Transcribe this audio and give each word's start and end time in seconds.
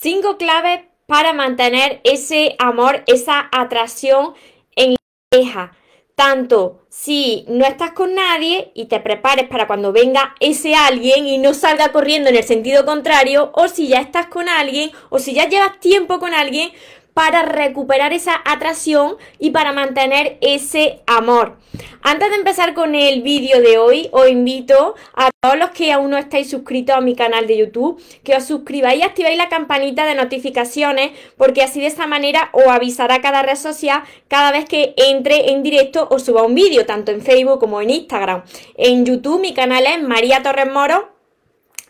Cinco 0.00 0.38
claves 0.38 0.80
para 1.06 1.32
mantener 1.34 2.00
ese 2.04 2.56
amor, 2.58 3.04
esa 3.06 3.48
atracción 3.52 4.34
en 4.74 4.92
la 4.92 4.96
pareja. 5.30 5.72
Tanto 6.14 6.86
si 6.88 7.44
no 7.48 7.64
estás 7.66 7.92
con 7.92 8.14
nadie 8.14 8.72
y 8.74 8.86
te 8.86 9.00
prepares 9.00 9.48
para 9.48 9.66
cuando 9.66 9.92
venga 9.92 10.34
ese 10.40 10.74
alguien 10.74 11.26
y 11.26 11.38
no 11.38 11.52
salga 11.52 11.92
corriendo 11.92 12.30
en 12.30 12.36
el 12.36 12.44
sentido 12.44 12.84
contrario, 12.84 13.50
o 13.54 13.68
si 13.68 13.88
ya 13.88 14.00
estás 14.00 14.26
con 14.26 14.48
alguien, 14.48 14.90
o 15.10 15.18
si 15.18 15.34
ya 15.34 15.48
llevas 15.48 15.78
tiempo 15.78 16.18
con 16.18 16.32
alguien, 16.32 16.72
para 17.14 17.42
recuperar 17.42 18.12
esa 18.12 18.40
atracción 18.44 19.16
y 19.38 19.50
para 19.50 19.72
mantener 19.72 20.38
ese 20.40 21.00
amor. 21.06 21.58
Antes 22.02 22.30
de 22.30 22.36
empezar 22.36 22.74
con 22.74 22.94
el 22.94 23.22
vídeo 23.22 23.60
de 23.60 23.78
hoy, 23.78 24.08
os 24.12 24.28
invito 24.28 24.94
a 25.14 25.30
todos 25.40 25.56
los 25.56 25.70
que 25.70 25.92
aún 25.92 26.10
no 26.10 26.18
estáis 26.18 26.50
suscritos 26.50 26.96
a 26.96 27.00
mi 27.00 27.14
canal 27.14 27.46
de 27.46 27.58
YouTube, 27.58 28.02
que 28.24 28.34
os 28.34 28.44
suscribáis 28.44 29.00
y 29.00 29.02
activáis 29.04 29.36
la 29.36 29.48
campanita 29.48 30.04
de 30.04 30.14
notificaciones, 30.14 31.12
porque 31.36 31.62
así 31.62 31.80
de 31.80 31.86
esta 31.86 32.06
manera 32.06 32.50
os 32.52 32.66
avisará 32.66 33.20
cada 33.20 33.42
red 33.42 33.56
social 33.56 34.02
cada 34.28 34.50
vez 34.50 34.64
que 34.64 34.94
entre 34.96 35.50
en 35.52 35.62
directo 35.62 36.08
o 36.10 36.18
suba 36.18 36.42
un 36.42 36.54
vídeo, 36.54 36.86
tanto 36.86 37.12
en 37.12 37.22
Facebook 37.22 37.60
como 37.60 37.80
en 37.80 37.90
Instagram. 37.90 38.42
En 38.76 39.04
YouTube 39.06 39.40
mi 39.40 39.54
canal 39.54 39.86
es 39.86 40.02
María 40.02 40.42
Torres 40.42 40.70
Moro 40.72 41.11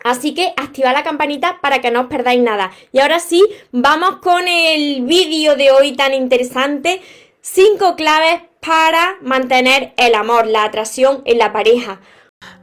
Así 0.03 0.33
que 0.33 0.53
activa 0.57 0.93
la 0.93 1.03
campanita 1.03 1.59
para 1.61 1.81
que 1.81 1.91
no 1.91 2.01
os 2.01 2.07
perdáis 2.07 2.41
nada. 2.41 2.71
Y 2.91 2.99
ahora 2.99 3.19
sí, 3.19 3.43
vamos 3.71 4.17
con 4.17 4.47
el 4.47 5.03
vídeo 5.03 5.55
de 5.55 5.71
hoy 5.71 5.93
tan 5.93 6.13
interesante. 6.13 7.01
Cinco 7.41 7.95
claves 7.95 8.41
para 8.65 9.17
mantener 9.21 9.93
el 9.97 10.15
amor, 10.15 10.47
la 10.47 10.63
atracción 10.63 11.21
en 11.25 11.37
la 11.37 11.51
pareja. 11.51 11.99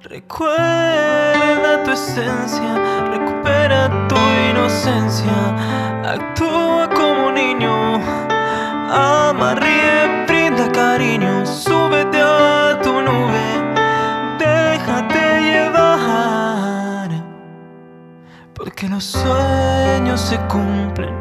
Recuerda 0.03 1.84
tu 1.84 1.91
esencia, 1.91 3.07
recupera 3.11 4.09
tu 4.09 4.17
inocencia, 4.51 6.03
actúa 6.05 6.89
como 6.89 7.31
niño, 7.33 7.97
ama, 8.91 9.55
ríe, 9.55 10.25
brinda 10.27 10.70
cariño, 10.73 11.47
súbete 11.47 12.19
a 12.20 12.79
tu 12.83 12.92
nube, 12.92 13.59
porque 18.81 18.95
los 18.95 19.05
sueños 19.05 20.19
se 20.23 20.39
cumplen, 20.48 21.14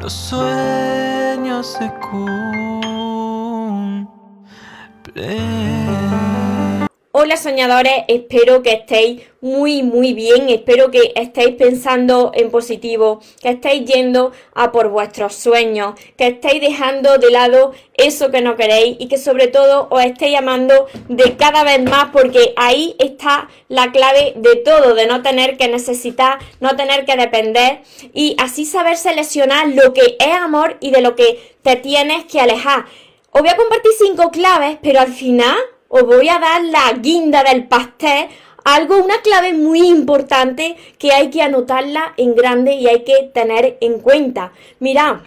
los 0.00 0.12
sueños 0.12 1.64
se 1.78 1.88
cumplen. 2.10 2.74
Hola 7.16 7.36
soñadores, 7.36 7.92
espero 8.08 8.64
que 8.64 8.72
estéis 8.72 9.22
muy 9.40 9.84
muy 9.84 10.14
bien, 10.14 10.48
espero 10.48 10.90
que 10.90 11.12
estéis 11.14 11.54
pensando 11.54 12.32
en 12.34 12.50
positivo, 12.50 13.20
que 13.40 13.50
estéis 13.50 13.84
yendo 13.84 14.32
a 14.52 14.72
por 14.72 14.88
vuestros 14.88 15.36
sueños, 15.36 15.94
que 16.16 16.26
estéis 16.26 16.60
dejando 16.60 17.18
de 17.18 17.30
lado 17.30 17.72
eso 17.96 18.32
que 18.32 18.40
no 18.40 18.56
queréis 18.56 18.96
y 18.98 19.06
que 19.06 19.16
sobre 19.16 19.46
todo 19.46 19.86
os 19.92 20.04
estéis 20.04 20.36
amando 20.36 20.88
de 21.08 21.36
cada 21.36 21.62
vez 21.62 21.84
más 21.84 22.06
porque 22.12 22.52
ahí 22.56 22.96
está 22.98 23.48
la 23.68 23.92
clave 23.92 24.32
de 24.34 24.56
todo, 24.56 24.96
de 24.96 25.06
no 25.06 25.22
tener 25.22 25.56
que 25.56 25.68
necesitar, 25.68 26.40
no 26.58 26.74
tener 26.74 27.04
que 27.04 27.14
depender 27.16 27.82
y 28.12 28.34
así 28.40 28.64
saber 28.64 28.96
seleccionar 28.96 29.68
lo 29.68 29.92
que 29.92 30.16
es 30.18 30.34
amor 30.34 30.78
y 30.80 30.90
de 30.90 31.00
lo 31.00 31.14
que 31.14 31.54
te 31.62 31.76
tienes 31.76 32.24
que 32.24 32.40
alejar. 32.40 32.86
Os 33.30 33.40
voy 33.40 33.50
a 33.50 33.56
compartir 33.56 33.92
cinco 34.04 34.32
claves, 34.32 34.78
pero 34.82 34.98
al 34.98 35.12
final 35.12 35.56
os 35.96 36.02
voy 36.04 36.28
a 36.28 36.40
dar 36.40 36.60
la 36.64 36.92
guinda 36.94 37.44
del 37.44 37.68
pastel, 37.68 38.26
algo, 38.64 38.96
una 38.96 39.22
clave 39.22 39.52
muy 39.52 39.86
importante 39.86 40.74
que 40.98 41.12
hay 41.12 41.30
que 41.30 41.40
anotarla 41.40 42.14
en 42.16 42.34
grande 42.34 42.74
y 42.74 42.88
hay 42.88 43.04
que 43.04 43.30
tener 43.32 43.78
en 43.80 44.00
cuenta. 44.00 44.50
Mirad, 44.80 45.18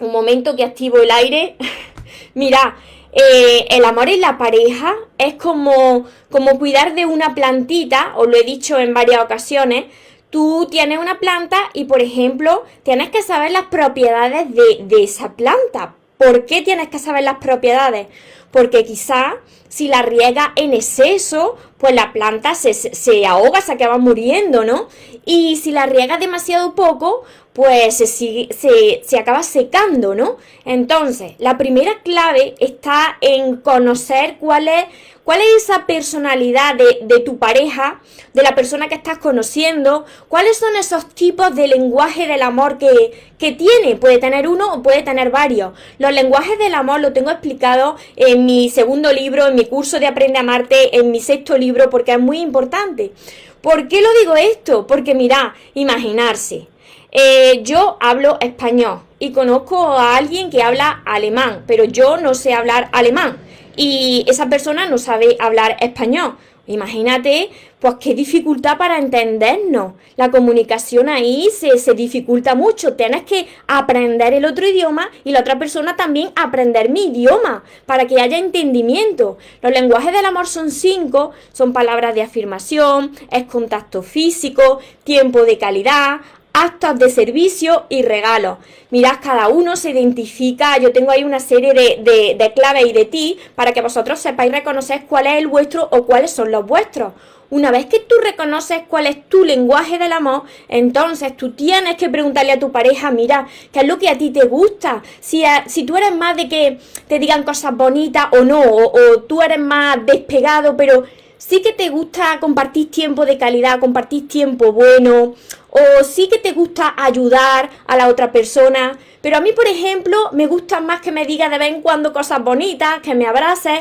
un 0.00 0.10
momento 0.10 0.56
que 0.56 0.64
activo 0.64 0.98
el 0.98 1.12
aire. 1.12 1.54
Mirad, 2.34 2.72
eh, 3.12 3.68
el 3.70 3.84
amor 3.84 4.08
en 4.08 4.20
la 4.20 4.36
pareja 4.36 4.96
es 5.16 5.34
como, 5.34 6.06
como 6.28 6.58
cuidar 6.58 6.96
de 6.96 7.06
una 7.06 7.32
plantita, 7.32 8.14
os 8.16 8.26
lo 8.26 8.36
he 8.36 8.42
dicho 8.42 8.80
en 8.80 8.92
varias 8.92 9.22
ocasiones. 9.22 9.84
Tú 10.30 10.66
tienes 10.68 10.98
una 10.98 11.20
planta 11.20 11.70
y, 11.72 11.84
por 11.84 12.02
ejemplo, 12.02 12.64
tienes 12.82 13.10
que 13.10 13.22
saber 13.22 13.52
las 13.52 13.66
propiedades 13.66 14.52
de, 14.52 14.80
de 14.80 15.04
esa 15.04 15.34
planta. 15.34 15.94
¿Por 16.18 16.46
qué 16.46 16.62
tienes 16.62 16.88
que 16.88 16.98
saber 16.98 17.22
las 17.22 17.36
propiedades? 17.36 18.08
Porque 18.52 18.84
quizá 18.84 19.34
si 19.68 19.88
la 19.88 20.02
riega 20.02 20.52
en 20.56 20.74
exceso, 20.74 21.56
pues 21.78 21.94
la 21.94 22.12
planta 22.12 22.54
se, 22.54 22.74
se, 22.74 23.26
ahoga, 23.26 23.60
se 23.62 23.72
acaba 23.72 23.96
muriendo, 23.98 24.64
¿no? 24.64 24.88
Y 25.24 25.56
si 25.56 25.72
la 25.72 25.86
riega 25.86 26.18
demasiado 26.18 26.74
poco, 26.74 27.24
pues 27.52 27.98
se, 27.98 28.06
se, 28.06 29.02
se, 29.04 29.18
acaba 29.18 29.42
secando, 29.42 30.14
¿no? 30.14 30.38
Entonces, 30.64 31.32
la 31.38 31.58
primera 31.58 32.00
clave 32.02 32.54
está 32.60 33.18
en 33.20 33.56
conocer 33.56 34.36
cuál 34.40 34.68
es, 34.68 34.86
cuál 35.22 35.40
es 35.40 35.64
esa 35.64 35.84
personalidad 35.84 36.76
de, 36.76 37.00
de, 37.02 37.20
tu 37.20 37.36
pareja, 37.36 38.00
de 38.32 38.42
la 38.42 38.54
persona 38.54 38.88
que 38.88 38.94
estás 38.94 39.18
conociendo, 39.18 40.06
cuáles 40.28 40.56
son 40.56 40.76
esos 40.76 41.14
tipos 41.14 41.54
de 41.54 41.68
lenguaje 41.68 42.26
del 42.26 42.40
amor 42.40 42.78
que, 42.78 43.12
que 43.38 43.52
tiene. 43.52 43.96
Puede 43.96 44.16
tener 44.16 44.48
uno 44.48 44.72
o 44.72 44.82
puede 44.82 45.02
tener 45.02 45.30
varios. 45.30 45.72
Los 45.98 46.12
lenguajes 46.12 46.58
del 46.58 46.72
amor 46.72 47.00
lo 47.00 47.12
tengo 47.12 47.30
explicado 47.30 47.96
en 48.16 48.46
mi 48.46 48.70
segundo 48.70 49.12
libro, 49.12 49.48
en 49.48 49.56
mi 49.56 49.66
curso 49.66 50.00
de 50.00 50.06
Aprende 50.06 50.38
a 50.38 50.40
Amarte, 50.40 50.96
en 50.96 51.10
mi 51.10 51.20
sexto 51.20 51.58
libro, 51.58 51.90
porque 51.90 52.12
es 52.12 52.20
muy 52.20 52.38
importante. 52.38 53.12
¿Por 53.60 53.86
qué 53.88 54.00
lo 54.00 54.08
digo 54.20 54.34
esto? 54.34 54.88
Porque 54.88 55.14
mira, 55.14 55.54
imaginarse, 55.74 56.66
eh, 57.12 57.60
yo 57.62 57.98
hablo 58.00 58.38
español 58.40 59.02
y 59.18 59.32
conozco 59.32 59.86
a 59.86 60.16
alguien 60.16 60.48
que 60.48 60.62
habla 60.62 61.02
alemán, 61.04 61.64
pero 61.66 61.84
yo 61.84 62.16
no 62.16 62.34
sé 62.34 62.54
hablar 62.54 62.88
alemán 62.92 63.36
y 63.76 64.24
esa 64.28 64.48
persona 64.48 64.88
no 64.88 64.98
sabe 64.98 65.36
hablar 65.38 65.76
español. 65.80 66.36
Imagínate, 66.66 67.50
pues 67.80 67.96
qué 67.98 68.14
dificultad 68.14 68.78
para 68.78 68.98
entendernos. 68.98 69.94
La 70.16 70.30
comunicación 70.30 71.08
ahí 71.08 71.48
se, 71.50 71.76
se, 71.76 71.92
dificulta 71.94 72.54
mucho. 72.54 72.94
Tienes 72.94 73.24
que 73.24 73.48
aprender 73.66 74.32
el 74.32 74.44
otro 74.44 74.66
idioma 74.66 75.10
y 75.24 75.32
la 75.32 75.40
otra 75.40 75.58
persona 75.58 75.96
también 75.96 76.30
aprender 76.36 76.88
mi 76.88 77.06
idioma 77.06 77.64
para 77.84 78.06
que 78.06 78.20
haya 78.20 78.38
entendimiento. 78.38 79.38
Los 79.60 79.72
lenguajes 79.72 80.12
del 80.12 80.24
amor 80.24 80.46
son 80.46 80.70
cinco, 80.70 81.32
son 81.52 81.72
palabras 81.72 82.14
de 82.14 82.22
afirmación, 82.22 83.12
es 83.32 83.44
contacto 83.44 84.02
físico, 84.02 84.78
tiempo 85.02 85.44
de 85.44 85.58
calidad, 85.58 86.20
actos 86.52 86.98
de 86.98 87.10
servicio 87.10 87.84
y 87.88 88.02
regalos. 88.02 88.58
Mirad, 88.90 89.16
cada 89.22 89.48
uno 89.48 89.76
se 89.76 89.90
identifica, 89.90 90.78
yo 90.78 90.92
tengo 90.92 91.10
ahí 91.10 91.24
una 91.24 91.40
serie 91.40 91.72
de, 91.72 92.34
de, 92.38 92.52
claves 92.52 92.86
y 92.86 92.92
de 92.92 93.04
ti 93.04 93.38
para 93.54 93.72
que 93.72 93.80
vosotros 93.80 94.20
sepáis 94.20 94.52
reconocer 94.52 95.06
cuál 95.08 95.26
es 95.26 95.34
el 95.38 95.46
vuestro 95.46 95.88
o 95.90 96.04
cuáles 96.04 96.30
son 96.30 96.50
los 96.50 96.66
vuestros. 96.66 97.12
Una 97.48 97.70
vez 97.70 97.84
que 97.84 98.00
tú 98.00 98.14
reconoces 98.22 98.82
cuál 98.88 99.06
es 99.06 99.28
tu 99.28 99.44
lenguaje 99.44 99.98
del 99.98 100.12
amor, 100.12 100.44
entonces 100.68 101.36
tú 101.36 101.52
tienes 101.52 101.96
que 101.96 102.08
preguntarle 102.08 102.52
a 102.52 102.58
tu 102.58 102.72
pareja, 102.72 103.10
mira, 103.10 103.46
¿qué 103.70 103.80
es 103.80 103.86
lo 103.86 103.98
que 103.98 104.08
a 104.08 104.16
ti 104.16 104.30
te 104.30 104.46
gusta? 104.46 105.02
Si, 105.20 105.44
si 105.66 105.84
tú 105.84 105.98
eres 105.98 106.14
más 106.14 106.34
de 106.34 106.48
que 106.48 106.78
te 107.08 107.18
digan 107.18 107.42
cosas 107.42 107.76
bonitas 107.76 108.28
o 108.32 108.42
no, 108.44 108.62
o 108.62 109.20
tú 109.28 109.42
eres 109.42 109.58
más 109.58 109.98
despegado, 110.06 110.78
pero 110.78 111.04
sí 111.46 111.60
que 111.60 111.72
te 111.72 111.88
gusta 111.88 112.38
compartir 112.40 112.90
tiempo 112.90 113.26
de 113.26 113.36
calidad, 113.36 113.80
compartir 113.80 114.28
tiempo 114.28 114.72
bueno, 114.72 115.34
o 115.70 116.04
sí 116.04 116.28
que 116.28 116.38
te 116.38 116.52
gusta 116.52 116.94
ayudar 116.96 117.68
a 117.86 117.96
la 117.96 118.08
otra 118.08 118.30
persona, 118.30 118.96
pero 119.20 119.36
a 119.36 119.40
mí, 119.40 119.52
por 119.52 119.66
ejemplo, 119.66 120.16
me 120.32 120.46
gusta 120.46 120.80
más 120.80 121.00
que 121.00 121.10
me 121.10 121.26
diga 121.26 121.48
de 121.48 121.58
vez 121.58 121.68
en 121.68 121.82
cuando 121.82 122.12
cosas 122.12 122.42
bonitas, 122.42 123.00
que 123.00 123.14
me 123.14 123.26
abraces. 123.26 123.80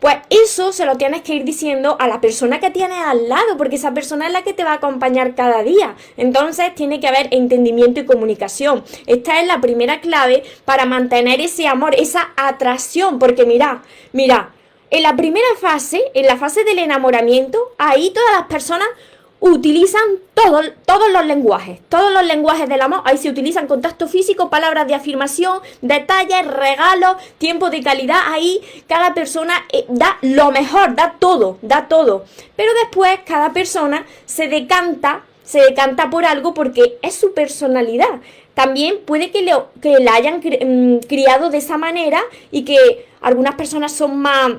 Pues 0.00 0.16
eso 0.30 0.72
se 0.72 0.86
lo 0.86 0.96
tienes 0.96 1.22
que 1.22 1.34
ir 1.34 1.42
diciendo 1.44 1.96
a 1.98 2.06
la 2.06 2.20
persona 2.20 2.60
que 2.60 2.70
tienes 2.70 2.98
al 2.98 3.28
lado, 3.28 3.56
porque 3.56 3.76
esa 3.76 3.92
persona 3.92 4.28
es 4.28 4.32
la 4.32 4.42
que 4.42 4.52
te 4.52 4.62
va 4.62 4.72
a 4.72 4.74
acompañar 4.74 5.34
cada 5.34 5.64
día. 5.64 5.96
Entonces 6.16 6.72
tiene 6.76 7.00
que 7.00 7.08
haber 7.08 7.28
entendimiento 7.32 8.00
y 8.00 8.06
comunicación. 8.06 8.84
Esta 9.06 9.40
es 9.40 9.48
la 9.48 9.60
primera 9.60 10.00
clave 10.00 10.44
para 10.64 10.84
mantener 10.84 11.40
ese 11.40 11.66
amor, 11.66 11.96
esa 11.96 12.28
atracción, 12.36 13.18
porque 13.18 13.44
mira, 13.44 13.82
mira, 14.12 14.52
en 14.90 15.02
la 15.02 15.16
primera 15.16 15.46
fase, 15.60 16.02
en 16.14 16.26
la 16.26 16.36
fase 16.36 16.64
del 16.64 16.78
enamoramiento, 16.78 17.72
ahí 17.78 18.10
todas 18.10 18.32
las 18.32 18.46
personas 18.46 18.88
utilizan 19.40 20.02
todo, 20.34 20.60
todos 20.84 21.12
los 21.12 21.24
lenguajes, 21.26 21.80
todos 21.88 22.12
los 22.12 22.24
lenguajes 22.26 22.68
del 22.68 22.80
amor. 22.80 23.02
Ahí 23.04 23.18
se 23.18 23.28
utilizan 23.28 23.66
contacto 23.66 24.08
físico, 24.08 24.50
palabras 24.50 24.86
de 24.88 24.94
afirmación, 24.94 25.60
detalles, 25.80 26.46
regalos, 26.46 27.16
tiempo 27.38 27.70
de 27.70 27.82
calidad. 27.82 28.18
Ahí 28.26 28.60
cada 28.88 29.14
persona 29.14 29.54
eh, 29.72 29.84
da 29.88 30.18
lo 30.22 30.50
mejor, 30.50 30.94
da 30.96 31.16
todo, 31.18 31.58
da 31.62 31.86
todo. 31.88 32.24
Pero 32.56 32.72
después 32.82 33.20
cada 33.24 33.52
persona 33.52 34.06
se 34.26 34.48
decanta, 34.48 35.22
se 35.44 35.60
decanta 35.60 36.10
por 36.10 36.24
algo 36.24 36.54
porque 36.54 36.98
es 37.02 37.14
su 37.14 37.32
personalidad. 37.32 38.20
También 38.54 38.96
puede 39.04 39.30
que, 39.30 39.42
le, 39.42 39.52
que 39.80 40.00
la 40.00 40.14
hayan 40.14 40.40
mm, 40.40 41.06
criado 41.06 41.48
de 41.48 41.58
esa 41.58 41.78
manera 41.78 42.20
y 42.50 42.64
que 42.64 43.06
algunas 43.20 43.54
personas 43.54 43.92
son 43.92 44.18
más 44.18 44.50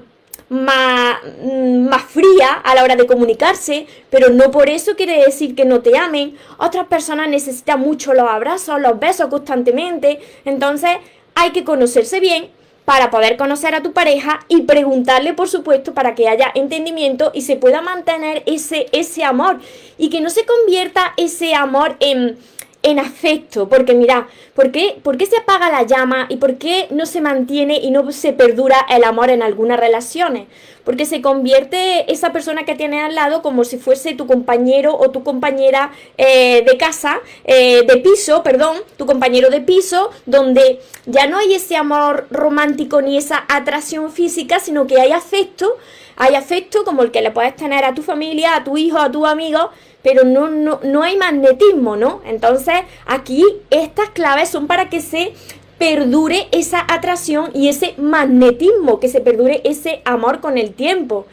más, 0.50 1.18
mm, 1.42 1.88
más 1.88 2.04
fría 2.04 2.54
a 2.64 2.76
la 2.76 2.84
hora 2.84 2.96
de 2.96 3.06
comunicarse, 3.06 3.88
pero 4.10 4.30
no 4.30 4.52
por 4.52 4.70
eso 4.70 4.96
quiere 4.96 5.24
decir 5.24 5.56
que 5.56 5.66
no 5.66 5.82
te 5.82 5.98
amen. 5.98 6.36
Otras 6.58 6.88
personas 6.88 7.30
necesitan 7.30 7.80
mucho 7.80 8.14
los 8.14 8.28
abrazos, 8.28 8.82
los 8.82 9.00
besos 9.00 9.28
constantemente. 9.28 10.20
Entonces 10.46 10.98
hay 11.36 11.52
que 11.52 11.64
conocerse 11.64 12.20
bien 12.20 12.50
para 12.90 13.12
poder 13.12 13.38
conocer 13.38 13.76
a 13.76 13.84
tu 13.84 13.94
pareja 13.94 14.40
y 14.48 14.64
preguntarle, 14.64 15.36
por 15.36 15.48
supuesto, 15.48 15.94
para 15.94 16.16
que 16.16 16.28
haya 16.28 16.52
entendimiento 16.56 17.30
y 17.36 17.44
se 17.44 17.56
pueda 17.56 17.82
mantener 17.82 18.42
ese, 18.48 18.88
ese 18.92 19.24
amor 19.24 19.60
y 20.00 20.10
que 20.10 20.22
no 20.22 20.32
se 20.32 20.44
convierta 20.44 21.14
ese 21.16 21.54
amor 21.54 21.98
en 22.00 22.40
en 22.82 22.98
afecto, 23.00 23.68
porque 23.68 23.94
mira, 23.94 24.28
¿por 24.56 24.72
qué, 24.72 24.98
¿por 25.04 25.18
qué 25.18 25.26
se 25.26 25.38
apaga 25.38 25.70
la 25.70 25.84
llama 25.84 26.28
y 26.30 26.38
por 26.38 26.58
qué 26.58 26.88
no 26.92 27.06
se 27.06 27.20
mantiene 27.20 27.78
y 27.78 27.92
no 27.92 28.10
se 28.12 28.32
perdura 28.32 28.86
el 28.90 29.04
amor 29.04 29.30
en 29.30 29.44
algunas 29.44 29.80
relaciones? 29.80 30.48
Porque 30.86 31.06
se 31.06 31.22
convierte 31.22 32.12
esa 32.12 32.32
persona 32.32 32.64
que 32.64 32.76
tiene 32.76 33.02
al 33.02 33.16
lado 33.16 33.42
como 33.42 33.66
si 33.66 33.78
fuese 33.78 34.14
tu 34.14 34.28
compañero 34.28 34.98
o 34.98 35.12
tu 35.12 35.24
compañera 35.24 35.92
eh, 36.18 36.64
de 36.66 36.78
casa, 36.78 37.20
eh, 37.44 37.84
de 37.86 37.98
piso, 37.98 38.44
perdón, 38.44 38.78
tu 38.98 39.06
compañero 39.06 39.50
de 39.50 39.60
piso, 39.60 40.10
donde 40.26 40.80
ya 41.06 41.28
no 41.28 41.38
hay 41.38 41.56
ese 41.56 41.76
amor 41.76 42.28
romántico 42.32 43.02
ni 43.02 43.18
esa 43.18 43.44
atracción 43.50 44.12
física, 44.12 44.60
sino 44.60 44.88
que 44.88 45.02
hay 45.02 45.12
afecto, 45.12 45.78
hay 46.16 46.36
afecto 46.36 46.84
como 46.86 47.04
el 47.04 47.12
que 47.12 47.22
le 47.22 47.32
puedes 47.32 47.56
tener 47.56 47.84
a 47.84 47.94
tu 47.94 48.02
familia, 48.02 48.56
a 48.56 48.64
tu 48.64 48.78
hijo, 48.78 48.98
a 48.98 49.12
tu 49.12 49.26
amigo, 49.26 49.72
pero 50.04 50.24
no, 50.24 50.50
no, 50.50 50.80
no 50.84 51.04
hay 51.04 51.18
magnetismo, 51.18 51.96
¿no? 51.96 52.22
Entonces 52.26 52.76
aquí 53.06 53.44
estas 53.70 54.10
claves 54.10 54.50
son 54.50 54.68
para 54.68 54.90
que 54.90 55.02
se 55.02 55.34
perdure 55.78 56.48
esa 56.52 56.86
atracción 56.88 57.52
y 57.54 57.70
ese 57.70 57.94
magnetismo, 57.98 59.00
que 59.00 59.08
se 59.08 59.22
perdure 59.22 59.62
ese 59.64 60.02
amor 60.06 60.42
con 60.42 60.58
el 60.58 60.74
tiempo. 60.74 61.26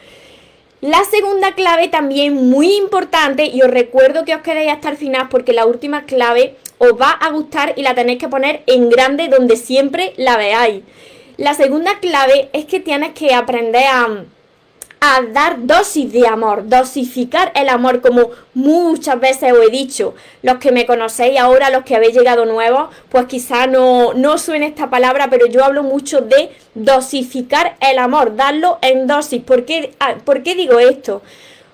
La 0.79 1.03
segunda 1.05 1.53
clave 1.53 1.87
también 1.87 2.35
muy 2.49 2.75
importante 2.75 3.45
y 3.45 3.61
os 3.61 3.69
recuerdo 3.69 4.25
que 4.25 4.35
os 4.35 4.41
quedéis 4.41 4.71
hasta 4.71 4.89
el 4.89 4.97
final 4.97 5.27
porque 5.29 5.51
la 5.51 5.65
última 5.65 6.05
clave 6.05 6.55
os 6.77 6.93
va 6.93 7.09
a 7.09 7.31
gustar 7.31 7.73
y 7.75 7.81
la 7.81 7.95
tenéis 7.95 8.19
que 8.19 8.29
poner 8.29 8.61
en 8.67 8.89
grande 8.89 9.27
donde 9.27 9.57
siempre 9.57 10.13
la 10.17 10.37
veáis. 10.37 10.83
La 11.37 11.55
segunda 11.55 11.99
clave 11.99 12.49
es 12.53 12.65
que 12.65 12.79
tienes 12.79 13.13
que 13.13 13.33
aprender 13.33 13.85
a 13.85 14.23
a 14.99 15.21
dar 15.21 15.65
dosis 15.65 16.11
de 16.11 16.27
amor, 16.27 16.67
dosificar 16.67 17.51
el 17.55 17.69
amor, 17.69 18.01
como 18.01 18.31
muchas 18.53 19.19
veces 19.19 19.53
os 19.53 19.59
he 19.67 19.69
dicho. 19.69 20.15
Los 20.41 20.57
que 20.57 20.71
me 20.71 20.85
conocéis 20.85 21.39
ahora, 21.39 21.69
los 21.69 21.83
que 21.83 21.95
habéis 21.95 22.15
llegado 22.15 22.45
nuevos, 22.45 22.89
pues 23.09 23.25
quizá 23.25 23.67
no, 23.67 24.13
no 24.13 24.37
suene 24.37 24.67
esta 24.67 24.89
palabra, 24.89 25.29
pero 25.29 25.45
yo 25.45 25.63
hablo 25.63 25.83
mucho 25.83 26.21
de 26.21 26.51
dosificar 26.73 27.77
el 27.79 27.99
amor, 27.99 28.35
darlo 28.35 28.79
en 28.81 29.07
dosis. 29.07 29.43
¿Por 29.43 29.65
qué, 29.65 29.93
ah, 29.99 30.15
¿por 30.23 30.41
qué 30.41 30.55
digo 30.55 30.79
esto? 30.79 31.21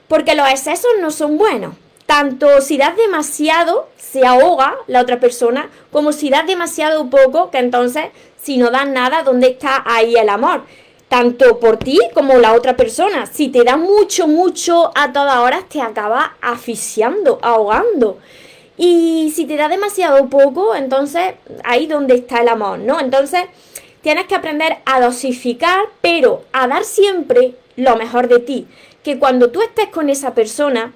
Porque 0.08 0.36
los 0.36 0.50
excesos 0.50 0.92
no 1.00 1.10
son 1.10 1.38
buenos. 1.38 1.76
Tanto 2.06 2.60
si 2.62 2.78
das 2.78 2.98
demasiado, 2.98 3.88
se 3.98 4.26
ahoga 4.26 4.76
la 4.88 5.02
otra 5.02 5.20
persona, 5.20 5.70
como 5.92 6.12
si 6.12 6.30
das 6.30 6.46
demasiado 6.46 7.10
poco, 7.10 7.50
que 7.50 7.60
entonces, 7.60 8.06
si 8.42 8.58
no 8.58 8.70
das 8.70 8.88
nada, 8.88 9.24
¿dónde 9.24 9.48
está 9.48 9.82
ahí 9.86 10.16
el 10.16 10.28
amor? 10.28 10.64
Tanto 11.14 11.60
por 11.60 11.78
ti 11.78 12.00
como 12.16 12.40
la 12.40 12.54
otra 12.54 12.76
persona. 12.76 13.28
Si 13.28 13.50
te 13.50 13.64
da 13.64 13.78
mucho, 13.78 14.28
mucho 14.28 14.92
a 14.96 15.14
todas 15.14 15.38
horas, 15.38 15.70
te 15.70 15.80
acaba 15.80 16.38
asfixiando, 16.42 17.38
ahogando. 17.44 18.18
Y 18.78 19.32
si 19.36 19.46
te 19.46 19.56
da 19.56 19.68
demasiado 19.70 20.28
poco, 20.28 20.74
entonces 20.74 21.36
ahí 21.64 21.86
donde 21.86 22.16
está 22.16 22.42
el 22.42 22.48
amor, 22.48 22.80
¿no? 22.80 23.00
Entonces 23.00 23.44
tienes 24.02 24.26
que 24.26 24.34
aprender 24.34 24.78
a 24.88 25.02
dosificar, 25.02 25.82
pero 26.02 26.46
a 26.52 26.68
dar 26.68 26.84
siempre 26.84 27.54
lo 27.76 27.96
mejor 27.96 28.28
de 28.28 28.40
ti. 28.40 28.66
Que 29.04 29.20
cuando 29.20 29.52
tú 29.52 29.62
estés 29.62 29.90
con 29.90 30.10
esa 30.10 30.34
persona, 30.34 30.94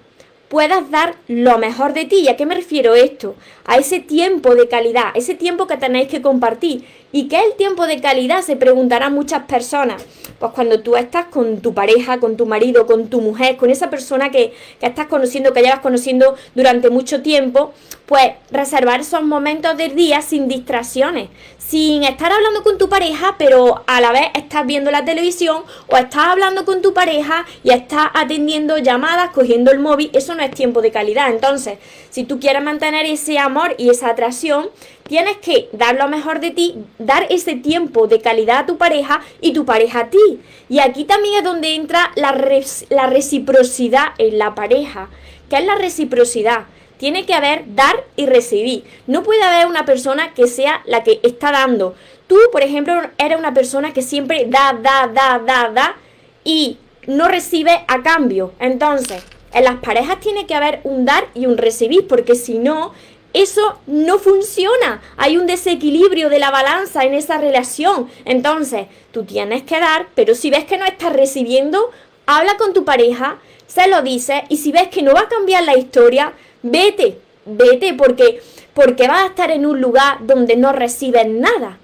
puedas 0.47 0.89
dar 0.89 1.13
lo 1.27 1.59
mejor 1.59 1.93
de 1.93 2.05
ti. 2.05 2.21
¿Y 2.21 2.29
a 2.29 2.37
qué 2.37 2.47
me 2.47 2.55
refiero 2.55 2.95
esto? 2.95 3.35
A 3.65 3.77
ese 3.77 3.99
tiempo 3.99 4.55
de 4.55 4.67
calidad, 4.67 5.11
ese 5.13 5.35
tiempo 5.35 5.67
que 5.67 5.77
tenéis 5.77 6.07
que 6.07 6.23
compartir. 6.23 6.85
¿Y 7.17 7.27
qué 7.29 7.37
es 7.37 7.45
el 7.45 7.53
tiempo 7.55 7.87
de 7.87 7.99
calidad? 7.99 8.43
Se 8.43 8.55
preguntarán 8.55 9.11
muchas 9.11 9.45
personas. 9.45 10.05
Pues 10.37 10.51
cuando 10.51 10.81
tú 10.81 10.95
estás 10.95 11.25
con 11.25 11.61
tu 11.61 11.73
pareja, 11.73 12.19
con 12.19 12.37
tu 12.37 12.45
marido, 12.45 12.85
con 12.85 13.07
tu 13.07 13.21
mujer, 13.21 13.57
con 13.57 13.71
esa 13.71 13.89
persona 13.89 14.29
que, 14.29 14.53
que 14.79 14.85
estás 14.85 15.07
conociendo, 15.07 15.51
que 15.51 15.63
llevas 15.63 15.79
conociendo 15.79 16.35
durante 16.53 16.91
mucho 16.91 17.23
tiempo, 17.23 17.73
pues 18.05 18.33
reservar 18.51 18.99
esos 18.99 19.23
momentos 19.23 19.75
del 19.77 19.95
día 19.95 20.21
sin 20.21 20.47
distracciones, 20.47 21.29
sin 21.57 22.03
estar 22.03 22.31
hablando 22.31 22.63
con 22.63 22.77
tu 22.77 22.87
pareja, 22.87 23.35
pero 23.37 23.83
a 23.87 23.99
la 23.99 24.11
vez 24.11 24.27
estás 24.35 24.65
viendo 24.65 24.91
la 24.91 25.03
televisión 25.03 25.63
o 25.87 25.97
estás 25.97 26.27
hablando 26.27 26.63
con 26.63 26.81
tu 26.81 26.93
pareja 26.93 27.45
y 27.63 27.71
estás 27.71 28.07
atendiendo 28.13 28.77
llamadas, 28.77 29.31
cogiendo 29.31 29.71
el 29.71 29.79
móvil, 29.79 30.09
eso 30.13 30.35
no 30.35 30.43
es 30.43 30.51
tiempo 30.51 30.81
de 30.81 30.91
calidad. 30.91 31.29
Entonces, 31.31 31.79
si 32.09 32.23
tú 32.23 32.39
quieres 32.39 32.63
mantener 32.63 33.05
ese 33.05 33.39
amor 33.39 33.75
y 33.77 33.89
esa 33.89 34.09
atracción, 34.09 34.69
tienes 35.07 35.37
que 35.37 35.69
dar 35.71 35.95
lo 35.95 36.07
mejor 36.07 36.39
de 36.39 36.51
ti, 36.51 36.75
dar 36.99 37.25
ese 37.29 37.55
tiempo 37.55 38.07
de 38.07 38.21
calidad 38.21 38.59
a 38.59 38.65
tu 38.65 38.77
pareja 38.77 39.21
y 39.41 39.53
tu 39.53 39.65
pareja 39.65 40.01
a 40.01 40.09
ti. 40.09 40.39
Y 40.69 40.79
aquí 40.79 41.05
también 41.05 41.35
es 41.37 41.43
donde 41.43 41.75
entra 41.75 42.11
la, 42.15 42.31
reciprocidad 42.31 44.07
en 44.17 44.37
la 44.37 44.53
pareja. 44.53 45.09
¿Qué 45.49 45.57
es 45.57 45.65
la 45.65 45.75
reciprocidad? 45.75 46.65
Tiene 46.97 47.25
que 47.25 47.33
haber 47.33 47.63
dar 47.75 48.03
y 48.15 48.25
recibir. 48.25 48.83
No 49.05 49.23
puede 49.23 49.43
haber 49.43 49.67
una 49.67 49.85
persona 49.85 50.33
que 50.33 50.47
sea 50.47 50.81
la 50.85 51.03
que 51.03 51.19
está 51.23 51.51
dando. 51.51 51.95
Tú, 52.27 52.37
por 52.51 52.63
ejemplo, 52.63 52.93
eres 53.17 53.37
una 53.37 53.53
persona 53.53 53.93
que 53.93 54.01
siempre 54.01 54.45
da, 54.47 54.77
da, 54.81 55.07
da, 55.07 55.39
da, 55.39 55.69
da 55.69 55.95
y 56.43 56.77
no 57.05 57.27
recibe 57.27 57.85
a 57.87 58.01
cambio. 58.01 58.51
Entonces, 58.59 59.23
en 59.53 59.63
las 59.63 59.75
parejas 59.75 60.19
tiene 60.19 60.45
que 60.45 60.55
haber 60.55 60.81
un 60.83 61.05
dar 61.05 61.27
y 61.33 61.45
un 61.45 61.57
recibir, 61.57 62.07
porque 62.07 62.35
si 62.35 62.57
no, 62.57 62.93
eso 63.33 63.79
no 63.87 64.19
funciona. 64.19 65.01
Hay 65.17 65.37
un 65.37 65.47
desequilibrio 65.47 66.29
de 66.29 66.39
la 66.39 66.51
balanza 66.51 67.03
en 67.03 67.13
esa 67.13 67.37
relación. 67.37 68.09
Entonces, 68.25 68.87
tú 69.11 69.25
tienes 69.25 69.63
que 69.63 69.79
dar, 69.79 70.07
pero 70.15 70.33
si 70.35 70.49
ves 70.49 70.65
que 70.65 70.77
no 70.77 70.85
estás 70.85 71.13
recibiendo, 71.13 71.91
habla 72.25 72.57
con 72.57 72.73
tu 72.73 72.83
pareja, 72.85 73.39
se 73.67 73.87
lo 73.87 74.01
dice 74.01 74.45
y 74.49 74.57
si 74.57 74.71
ves 74.71 74.87
que 74.87 75.01
no 75.01 75.13
va 75.13 75.21
a 75.21 75.29
cambiar 75.29 75.63
la 75.63 75.77
historia, 75.77 76.33
vete, 76.63 77.19
vete 77.45 77.93
porque 77.93 78.41
porque 78.73 79.07
vas 79.07 79.23
a 79.23 79.27
estar 79.27 79.49
en 79.49 79.65
un 79.65 79.81
lugar 79.81 80.19
donde 80.21 80.55
no 80.55 80.71
recibes 80.71 81.27
nada. 81.27 81.79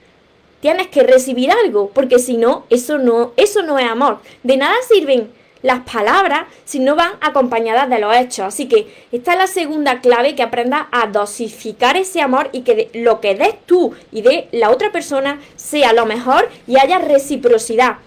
Tienes 0.60 0.88
que 0.88 1.02
recibir 1.02 1.52
algo, 1.52 1.90
porque 1.90 2.20
si 2.20 2.38
no, 2.38 2.66
eso 2.70 3.00
no 3.00 3.34
eso 3.36 3.64
no 3.64 3.80
es 3.80 3.90
amor. 3.90 4.20
De 4.44 4.58
nada 4.58 4.76
sirven 4.88 5.32
las 5.64 5.80
palabras 5.80 6.44
si 6.66 6.80
no 6.80 6.96
van 6.96 7.14
acompañadas 7.22 7.90
de 7.90 7.98
los 7.98 8.16
hechos. 8.16 8.46
Así 8.46 8.68
que 8.68 9.08
esta 9.12 9.34
es 9.34 9.38
la 9.40 9.48
segunda 9.48 10.02
clave, 10.02 10.36
que 10.36 10.44
aprendas 10.44 10.86
a 10.92 11.08
dosificar 11.08 11.98
ese 11.98 12.22
amor 12.22 12.50
y 12.52 12.62
que 12.62 12.92
lo 12.94 13.20
que 13.20 13.34
des 13.34 13.56
tú 13.66 13.96
y 14.12 14.22
de 14.22 14.48
la 14.52 14.70
otra 14.70 14.92
persona 14.92 15.40
sea 15.56 15.94
lo 15.94 16.06
mejor 16.06 16.50
y 16.68 16.78
haya 16.78 17.00
reciprocidad. 17.00 17.98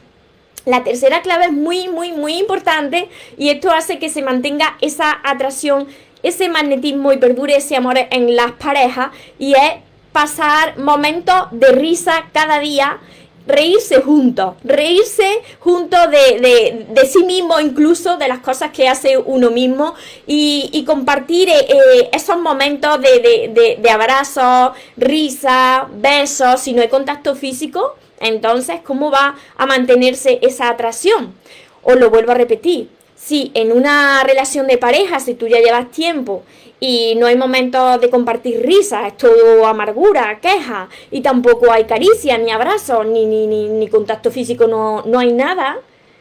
La 0.67 0.85
tercera 0.85 1.23
clave 1.23 1.47
es 1.47 1.53
muy, 1.53 1.89
muy, 1.89 2.13
muy 2.13 2.39
importante 2.39 3.09
y 3.39 3.51
esto 3.51 3.71
hace 3.71 3.99
que 3.99 4.09
se 4.09 4.23
mantenga 4.23 4.77
esa 4.81 5.19
atracción, 5.25 5.87
ese 6.23 6.49
magnetismo 6.49 7.13
y 7.13 7.19
perdure 7.19 7.57
ese 7.57 7.77
amor 7.77 7.97
en 8.11 8.37
las 8.37 8.53
parejas 8.53 9.11
y 9.39 9.55
es 9.55 9.75
pasar 10.13 10.79
momentos 10.79 11.49
de 11.53 11.73
risa 11.73 12.27
cada 12.33 12.59
día 12.59 12.99
reírse 13.47 14.01
juntos, 14.03 14.55
reírse 14.65 15.43
juntos 15.61 16.11
de, 16.11 17.09
sí 17.11 17.25
mismo, 17.25 17.61
incluso 17.61 18.17
de 18.17 18.29
las 18.29 18.41
cosas 18.41 18.73
que 18.73 18.89
hace 18.89 19.17
uno 19.17 19.51
mismo 19.51 19.95
y, 20.27 20.85
compartir 20.87 21.49
eh, 21.49 21.67
eh, 21.69 22.11
esos 22.13 22.39
momentos 22.39 23.01
de, 23.01 23.77
de 23.81 23.91
abrazos, 23.91 24.73
risa, 24.97 25.89
besos, 25.93 26.61
si 26.61 26.73
no 26.73 26.83
hay 26.83 26.89
contacto 26.89 27.35
físico, 27.35 27.97
entonces, 28.21 28.81
¿cómo 28.85 29.11
va 29.11 29.37
a 29.57 29.67
mantenerse 29.67 30.39
esa 30.43 30.69
atracción? 30.69 31.35
Os 31.83 31.97
lo 31.97 32.11
vuelvo 32.11 32.33
a 32.33 32.35
repetir, 32.35 32.89
si 33.17 33.51
en 33.55 33.73
una 33.73 34.23
relación 34.25 34.67
de 34.67 34.79
pareja, 34.79 35.21
si 35.21 35.35
tú 35.35 35.49
ya 35.49 35.59
llevas 35.61 35.91
tiempo 35.91 36.45
y 36.79 37.15
no 37.17 37.27
hay 37.27 37.37
momentos 37.37 38.01
de 38.01 38.11
compartir 38.11 38.61
risas, 38.65 39.07
es 39.07 39.17
todo 39.17 39.67
amargura, 39.67 40.39
queja, 40.41 40.89
y 41.11 41.23
tampoco 41.23 41.73
hay 41.73 41.85
caricias, 41.85 42.39
ni 42.39 42.51
abrazos, 42.51 43.07
ni, 43.07 43.25
ni, 43.25 43.47
ni, 43.47 43.89
contacto 43.89 44.31
físico, 44.31 44.67
no, 44.67 45.03
no 45.07 45.19
hay 45.19 45.33
nada. 45.33 45.79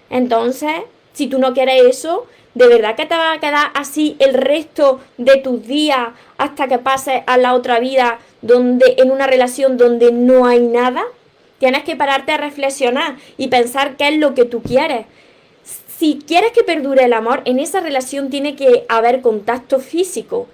Entonces, 0.09 0.71
si 1.13 1.27
tú 1.27 1.39
no 1.39 1.53
quieres 1.53 1.83
eso, 1.85 2.25
¿de 2.53 2.67
verdad 2.67 2.95
que 2.95 3.05
te 3.05 3.15
va 3.15 3.33
a 3.33 3.39
quedar 3.39 3.71
así 3.73 4.15
el 4.19 4.33
resto 4.33 5.01
de 5.17 5.37
tus 5.37 5.67
días 5.67 6.09
hasta 6.37 6.67
que 6.67 6.77
pases 6.77 7.23
a 7.27 7.37
la 7.37 7.53
otra 7.53 7.79
vida 7.79 8.19
donde 8.41 8.95
en 8.97 9.11
una 9.11 9.27
relación 9.27 9.77
donde 9.77 10.11
no 10.11 10.45
hay 10.45 10.61
nada? 10.61 11.03
Tienes 11.59 11.83
que 11.83 11.95
pararte 11.95 12.31
a 12.31 12.37
reflexionar 12.37 13.15
y 13.37 13.47
pensar 13.47 13.97
qué 13.97 14.09
es 14.09 14.17
lo 14.17 14.35
que 14.35 14.45
tú 14.45 14.61
quieres 14.61 15.05
si 15.97 16.19
quieres 16.25 16.51
que 16.51 16.63
perdure 16.63 17.05
el 17.05 17.13
amor, 17.13 17.41
en 17.45 17.59
esa 17.59 17.79
relación 17.79 18.29
tiene 18.29 18.55
que 18.55 18.85
haber 18.89 19.21
contacto 19.21 19.79
físico. 19.79 20.47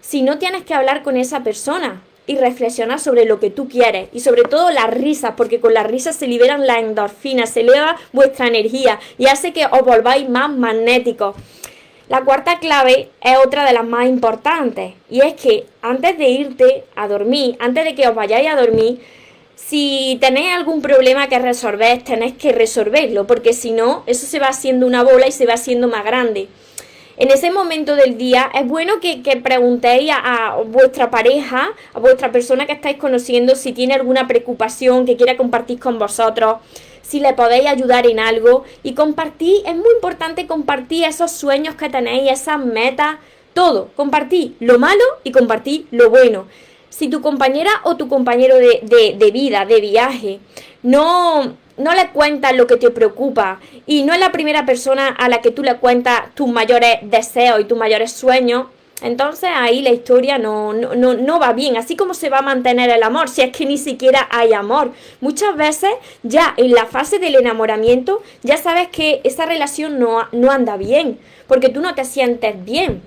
Si 0.00 0.22
no 0.22 0.38
tienes 0.38 0.64
que 0.64 0.74
hablar 0.74 1.02
con 1.02 1.16
esa 1.16 1.42
persona, 1.42 2.02
y 2.26 2.36
reflexionar 2.36 3.00
sobre 3.00 3.26
lo 3.26 3.38
que 3.38 3.50
tú 3.50 3.68
quieres 3.68 4.08
y 4.12 4.20
sobre 4.20 4.42
todo 4.42 4.70
las 4.70 4.92
risas, 4.92 5.34
porque 5.36 5.60
con 5.60 5.74
las 5.74 5.86
risas 5.86 6.16
se 6.16 6.26
liberan 6.26 6.66
las 6.66 6.78
endorfinas, 6.78 7.50
se 7.50 7.60
eleva 7.60 7.96
vuestra 8.12 8.46
energía 8.46 8.98
y 9.18 9.26
hace 9.26 9.52
que 9.52 9.66
os 9.66 9.82
volváis 9.82 10.28
más 10.28 10.50
magnéticos. 10.50 11.36
La 12.08 12.22
cuarta 12.22 12.58
clave 12.58 13.10
es 13.22 13.36
otra 13.44 13.64
de 13.64 13.72
las 13.72 13.84
más 13.84 14.06
importantes 14.06 14.94
y 15.10 15.20
es 15.20 15.34
que 15.34 15.66
antes 15.82 16.18
de 16.18 16.28
irte 16.28 16.84
a 16.96 17.08
dormir, 17.08 17.56
antes 17.60 17.84
de 17.84 17.94
que 17.94 18.08
os 18.08 18.14
vayáis 18.14 18.48
a 18.48 18.56
dormir, 18.56 19.00
si 19.54 20.18
tenéis 20.20 20.54
algún 20.54 20.82
problema 20.82 21.28
que 21.28 21.38
resolver, 21.38 22.02
tenéis 22.02 22.34
que 22.34 22.52
resolverlo, 22.52 23.26
porque 23.26 23.52
si 23.52 23.70
no, 23.70 24.02
eso 24.06 24.26
se 24.26 24.38
va 24.38 24.48
haciendo 24.48 24.86
una 24.86 25.02
bola 25.02 25.26
y 25.26 25.32
se 25.32 25.46
va 25.46 25.54
haciendo 25.54 25.88
más 25.88 26.04
grande. 26.04 26.48
En 27.16 27.30
ese 27.30 27.52
momento 27.52 27.94
del 27.94 28.18
día 28.18 28.50
es 28.52 28.66
bueno 28.66 28.94
que, 29.00 29.18
preguntéis 29.42 30.10
a, 30.12 30.56
vuestra 30.66 31.10
pareja, 31.10 31.70
a 31.92 32.00
vuestra 32.00 32.32
persona 32.32 32.66
que 32.66 32.72
estáis 32.72 32.96
conociendo, 32.96 33.54
si 33.54 33.72
tiene 33.72 33.94
alguna 33.94 34.26
preocupación 34.26 35.06
que 35.06 35.16
quiera 35.16 35.36
compartir 35.36 35.78
con 35.78 36.00
vosotros, 36.00 36.56
si 37.02 37.20
le 37.20 37.32
podéis 37.34 37.66
ayudar 37.66 38.06
en 38.08 38.18
algo 38.18 38.64
y 38.82 38.94
compartir, 38.94 39.62
es 39.64 39.76
muy 39.76 39.92
importante 39.94 40.48
compartir 40.48 41.04
esos 41.04 41.30
sueños 41.30 41.76
que 41.76 41.88
tenéis, 41.88 42.32
esas 42.32 42.58
metas, 42.58 43.18
todo, 43.52 43.90
compartir 43.94 44.56
lo 44.58 44.80
malo 44.80 45.04
y 45.22 45.30
compartir 45.30 45.86
lo 45.92 46.10
bueno. 46.10 46.46
Si 46.96 47.08
tu 47.08 47.20
compañera 47.20 47.72
o 47.82 47.96
tu 47.96 48.06
compañero 48.06 48.56
de, 48.56 48.78
de, 48.82 49.16
de 49.18 49.30
vida, 49.32 49.66
de 49.66 49.80
viaje, 49.80 50.38
no, 50.84 51.56
no 51.76 51.92
le 51.92 52.10
cuentas 52.10 52.54
lo 52.54 52.68
que 52.68 52.76
te 52.76 52.88
preocupa 52.90 53.58
y 53.84 54.04
no 54.04 54.14
es 54.14 54.20
la 54.20 54.30
primera 54.30 54.64
persona 54.64 55.08
a 55.08 55.28
la 55.28 55.40
que 55.40 55.50
tú 55.50 55.64
le 55.64 55.74
cuentas 55.78 56.32
tus 56.36 56.46
mayores 56.46 56.98
deseos 57.02 57.60
y 57.60 57.64
tus 57.64 57.76
mayores 57.76 58.12
sueños, 58.12 58.66
entonces 59.02 59.50
ahí 59.52 59.82
la 59.82 59.90
historia 59.90 60.38
no, 60.38 60.72
no, 60.72 60.94
no, 60.94 61.40
va 61.40 61.52
bien. 61.52 61.76
Así 61.76 61.96
como 61.96 62.14
se 62.14 62.30
va 62.30 62.38
a 62.38 62.42
mantener 62.42 62.90
el 62.90 63.02
amor, 63.02 63.28
si 63.28 63.42
es 63.42 63.50
que 63.50 63.66
ni 63.66 63.76
siquiera 63.76 64.28
hay 64.30 64.52
amor. 64.52 64.92
Muchas 65.20 65.56
veces 65.56 65.90
ya 66.22 66.54
en 66.56 66.70
la 66.70 66.86
fase 66.86 67.18
del 67.18 67.34
enamoramiento 67.34 68.22
ya 68.44 68.56
sabes 68.56 68.86
que 68.86 69.20
esa 69.24 69.46
relación 69.46 69.98
no, 69.98 70.28
no 70.30 70.52
anda 70.52 70.76
bien, 70.76 71.18
porque 71.48 71.70
tú 71.70 71.80
no 71.80 71.96
te 71.96 72.04
sientes 72.04 72.64
bien, 72.64 73.02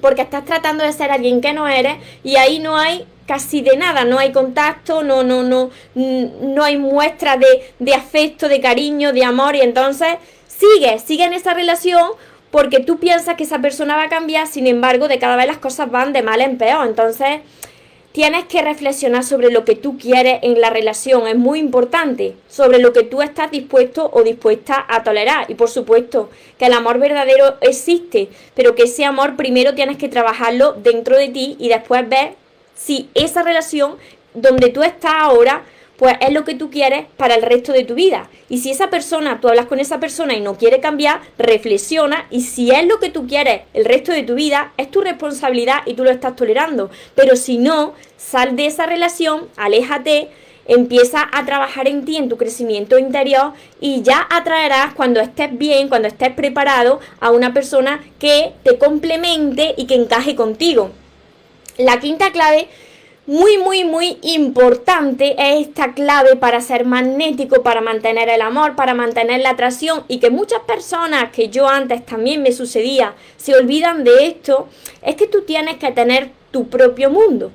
porque 0.00 0.22
estás 0.22 0.44
tratando 0.44 0.84
de 0.84 0.92
ser 0.92 1.10
alguien 1.10 1.40
que 1.40 1.52
no 1.52 1.68
eres 1.68 1.96
y 2.24 2.36
ahí 2.36 2.58
no 2.58 2.76
hay 2.76 3.06
casi 3.26 3.60
de 3.60 3.76
nada, 3.76 4.04
no 4.04 4.18
hay 4.18 4.32
contacto, 4.32 5.02
no, 5.02 5.22
no, 5.22 5.42
no, 5.42 5.70
no 5.94 6.64
hay 6.64 6.78
muestra 6.78 7.36
de, 7.36 7.72
de 7.78 7.94
afecto, 7.94 8.48
de 8.48 8.60
cariño, 8.60 9.12
de 9.12 9.22
amor, 9.22 9.54
y 9.54 9.60
entonces 9.60 10.14
sigue, 10.46 10.98
sigue 10.98 11.24
en 11.24 11.34
esa 11.34 11.52
relación 11.52 12.12
porque 12.50 12.80
tú 12.80 12.98
piensas 12.98 13.36
que 13.36 13.44
esa 13.44 13.58
persona 13.58 13.96
va 13.96 14.04
a 14.04 14.08
cambiar, 14.08 14.46
sin 14.46 14.66
embargo, 14.66 15.08
de 15.08 15.18
cada 15.18 15.36
vez 15.36 15.46
las 15.46 15.58
cosas 15.58 15.90
van 15.90 16.12
de 16.12 16.22
mal 16.22 16.40
en 16.40 16.56
peor. 16.56 16.86
Entonces, 16.86 17.40
tienes 18.18 18.46
que 18.46 18.62
reflexionar 18.62 19.22
sobre 19.22 19.52
lo 19.52 19.64
que 19.64 19.76
tú 19.76 19.96
quieres 19.96 20.40
en 20.42 20.60
la 20.60 20.70
relación, 20.70 21.28
es 21.28 21.36
muy 21.36 21.60
importante, 21.60 22.34
sobre 22.48 22.80
lo 22.80 22.92
que 22.92 23.04
tú 23.04 23.22
estás 23.22 23.48
dispuesto 23.52 24.10
o 24.12 24.24
dispuesta 24.24 24.84
a 24.88 25.04
tolerar. 25.04 25.48
Y 25.48 25.54
por 25.54 25.70
supuesto, 25.70 26.28
que 26.58 26.66
el 26.66 26.72
amor 26.72 26.98
verdadero 26.98 27.58
existe, 27.60 28.28
pero 28.56 28.74
que 28.74 28.82
ese 28.82 29.04
amor 29.04 29.36
primero 29.36 29.76
tienes 29.76 29.98
que 29.98 30.08
trabajarlo 30.08 30.72
dentro 30.72 31.16
de 31.16 31.28
ti 31.28 31.54
y 31.60 31.68
después 31.68 32.08
ver 32.08 32.32
si 32.74 33.08
esa 33.14 33.44
relación 33.44 33.98
donde 34.34 34.70
tú 34.70 34.82
estás 34.82 35.14
ahora, 35.14 35.62
pues 35.98 36.14
es 36.20 36.32
lo 36.32 36.44
que 36.44 36.54
tú 36.54 36.70
quieres 36.70 37.06
para 37.16 37.34
el 37.34 37.42
resto 37.42 37.72
de 37.72 37.84
tu 37.84 37.94
vida. 37.94 38.30
Y 38.48 38.58
si 38.58 38.70
esa 38.70 38.88
persona, 38.88 39.40
tú 39.40 39.48
hablas 39.48 39.66
con 39.66 39.80
esa 39.80 39.98
persona 39.98 40.34
y 40.34 40.40
no 40.40 40.56
quiere 40.56 40.80
cambiar, 40.80 41.20
reflexiona 41.36 42.26
y 42.30 42.42
si 42.42 42.70
es 42.70 42.86
lo 42.86 43.00
que 43.00 43.10
tú 43.10 43.26
quieres 43.26 43.62
el 43.74 43.84
resto 43.84 44.12
de 44.12 44.22
tu 44.22 44.34
vida, 44.34 44.72
es 44.76 44.90
tu 44.90 45.00
responsabilidad 45.00 45.80
y 45.86 45.94
tú 45.94 46.04
lo 46.04 46.10
estás 46.10 46.36
tolerando. 46.36 46.88
Pero 47.16 47.34
si 47.34 47.58
no, 47.58 47.94
sal 48.16 48.54
de 48.54 48.66
esa 48.66 48.86
relación, 48.86 49.48
aléjate, 49.56 50.28
empieza 50.68 51.28
a 51.32 51.44
trabajar 51.44 51.88
en 51.88 52.04
ti, 52.04 52.16
en 52.16 52.28
tu 52.28 52.36
crecimiento 52.36 52.96
interior 52.98 53.54
y 53.80 54.02
ya 54.02 54.24
atraerás 54.30 54.94
cuando 54.94 55.18
estés 55.18 55.56
bien, 55.58 55.88
cuando 55.88 56.06
estés 56.06 56.32
preparado 56.32 57.00
a 57.18 57.30
una 57.32 57.52
persona 57.52 58.04
que 58.20 58.52
te 58.62 58.78
complemente 58.78 59.74
y 59.76 59.86
que 59.86 59.96
encaje 59.96 60.36
contigo. 60.36 60.90
La 61.76 61.98
quinta 61.98 62.30
clave, 62.30 62.68
muy, 63.28 63.58
muy, 63.58 63.84
muy 63.84 64.16
importante, 64.22 65.34
es 65.36 65.66
esta 65.66 65.92
clave 65.92 66.34
para 66.36 66.62
ser 66.62 66.86
magnético, 66.86 67.62
para 67.62 67.82
mantener 67.82 68.30
el 68.30 68.40
amor, 68.40 68.74
para 68.74 68.94
mantener 68.94 69.42
la 69.42 69.50
atracción 69.50 70.02
y 70.08 70.18
que 70.18 70.30
muchas 70.30 70.60
personas, 70.60 71.30
que 71.30 71.50
yo 71.50 71.68
antes 71.68 72.06
también 72.06 72.42
me 72.42 72.52
sucedía, 72.52 73.14
se 73.36 73.54
olvidan 73.54 74.02
de 74.02 74.28
esto, 74.28 74.68
es 75.02 75.16
que 75.16 75.26
tú 75.26 75.42
tienes 75.42 75.76
que 75.76 75.92
tener 75.92 76.30
tu 76.50 76.68
propio 76.68 77.10
mundo. 77.10 77.52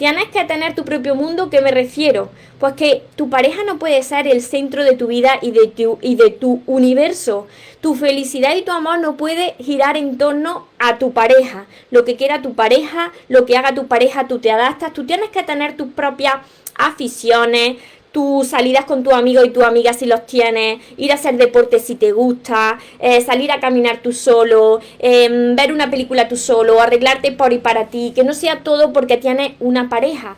Tienes 0.00 0.28
que 0.28 0.44
tener 0.44 0.74
tu 0.74 0.86
propio 0.86 1.14
mundo, 1.14 1.50
¿qué 1.50 1.60
me 1.60 1.72
refiero? 1.72 2.30
Pues 2.58 2.72
que 2.72 3.02
tu 3.16 3.28
pareja 3.28 3.64
no 3.64 3.78
puede 3.78 4.02
ser 4.02 4.26
el 4.26 4.40
centro 4.40 4.82
de 4.82 4.96
tu 4.96 5.08
vida 5.08 5.38
y 5.42 5.50
de 5.50 5.66
tu, 5.66 5.98
y 6.00 6.14
de 6.14 6.30
tu 6.30 6.62
universo. 6.64 7.46
Tu 7.82 7.94
felicidad 7.94 8.56
y 8.56 8.62
tu 8.62 8.72
amor 8.72 8.98
no 9.00 9.18
puede 9.18 9.56
girar 9.58 9.98
en 9.98 10.16
torno 10.16 10.68
a 10.78 10.96
tu 10.96 11.12
pareja. 11.12 11.66
Lo 11.90 12.06
que 12.06 12.16
quiera 12.16 12.40
tu 12.40 12.54
pareja, 12.54 13.12
lo 13.28 13.44
que 13.44 13.58
haga 13.58 13.74
tu 13.74 13.88
pareja, 13.88 14.26
tú 14.26 14.38
te 14.38 14.50
adaptas. 14.50 14.94
Tú 14.94 15.04
tienes 15.04 15.28
que 15.28 15.42
tener 15.42 15.76
tus 15.76 15.88
propias 15.88 16.36
aficiones, 16.76 17.76
tus 18.12 18.48
salidas 18.48 18.84
con 18.84 19.02
tu 19.02 19.12
amigo 19.12 19.44
y 19.44 19.50
tu 19.50 19.62
amiga 19.62 19.92
si 19.92 20.06
los 20.06 20.26
tienes, 20.26 20.80
ir 20.96 21.12
a 21.12 21.14
hacer 21.14 21.36
deporte 21.36 21.78
si 21.78 21.94
te 21.94 22.12
gusta, 22.12 22.78
eh, 22.98 23.20
salir 23.20 23.52
a 23.52 23.60
caminar 23.60 24.00
tú 24.02 24.12
solo, 24.12 24.80
em, 24.98 25.54
ver 25.54 25.72
una 25.72 25.90
película 25.90 26.28
tú 26.28 26.36
solo, 26.36 26.80
arreglarte 26.80 27.32
por 27.32 27.52
y 27.52 27.58
para 27.58 27.86
ti, 27.86 28.12
que 28.14 28.24
no 28.24 28.34
sea 28.34 28.62
todo 28.64 28.92
porque 28.92 29.16
tienes 29.16 29.52
una 29.60 29.88
pareja. 29.88 30.36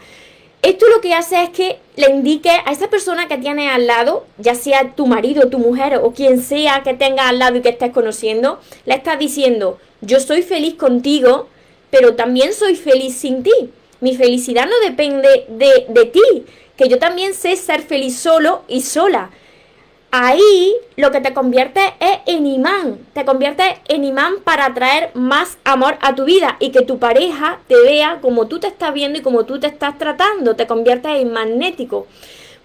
Esto 0.63 0.87
lo 0.89 1.01
que 1.01 1.13
hace 1.13 1.43
es 1.43 1.51
que 1.51 1.79
le 1.97 2.09
indique 2.09 2.49
a 2.51 2.71
esa 2.71 2.89
persona 2.89 3.27
que 3.27 3.37
tiene 3.37 3.69
al 3.69 3.89
lado, 3.89 4.27
ya 4.39 4.55
sea 4.55 4.95
tu 4.95 5.07
marido, 5.07 5.49
tu 5.49 5.59
mujer 5.59 5.97
o 5.97 6.13
quien 6.13 6.41
sea 6.41 6.83
que 6.85 6.95
tenga 6.95 7.29
al 7.29 7.41
lado 7.41 7.57
y 7.57 7.63
que 7.63 7.71
estés 7.71 7.91
conociendo, 7.91 8.61
le 8.87 8.95
estás 8.95 9.19
diciendo, 9.19 9.79
yo 10.03 10.21
soy 10.21 10.43
feliz 10.43 10.75
contigo, 10.75 11.49
pero 11.91 12.15
también 12.15 12.53
soy 12.53 12.77
feliz 12.77 13.17
sin 13.17 13.43
ti. 13.43 13.51
Mi 14.01 14.17
felicidad 14.17 14.67
no 14.67 14.89
depende 14.89 15.47
de, 15.49 15.87
de 15.89 16.05
ti, 16.07 16.45
que 16.77 16.89
yo 16.89 16.99
también 16.99 17.35
sé 17.35 17.57
ser 17.57 17.83
feliz 17.83 18.19
solo 18.19 18.63
y 18.69 18.83
sola. 18.83 19.31
Ahí 20.15 20.75
lo 20.97 21.11
que 21.11 21.23
te 21.23 21.33
convierte 21.33 21.81
es 21.99 22.19
en 22.27 22.47
imán, 22.47 22.99
te 23.15 23.25
convierte 23.25 23.81
en 23.89 24.05
imán 24.05 24.35
para 24.45 24.67
atraer 24.67 25.11
más 25.15 25.57
amor 25.65 25.97
a 26.03 26.15
tu 26.15 26.27
vida 26.27 26.57
y 26.61 26.71
que 26.71 26.83
tu 26.83 26.99
pareja 26.99 27.61
te 27.67 27.81
vea 27.81 28.19
como 28.21 28.47
tú 28.47 28.61
te 28.61 28.67
estás 28.67 28.93
viendo 28.93 29.19
y 29.19 29.23
como 29.23 29.47
tú 29.47 29.59
te 29.59 29.69
estás 29.69 29.97
tratando, 29.97 30.55
te 30.55 30.67
conviertes 30.67 31.13
en 31.19 31.33
magnético. 31.33 32.07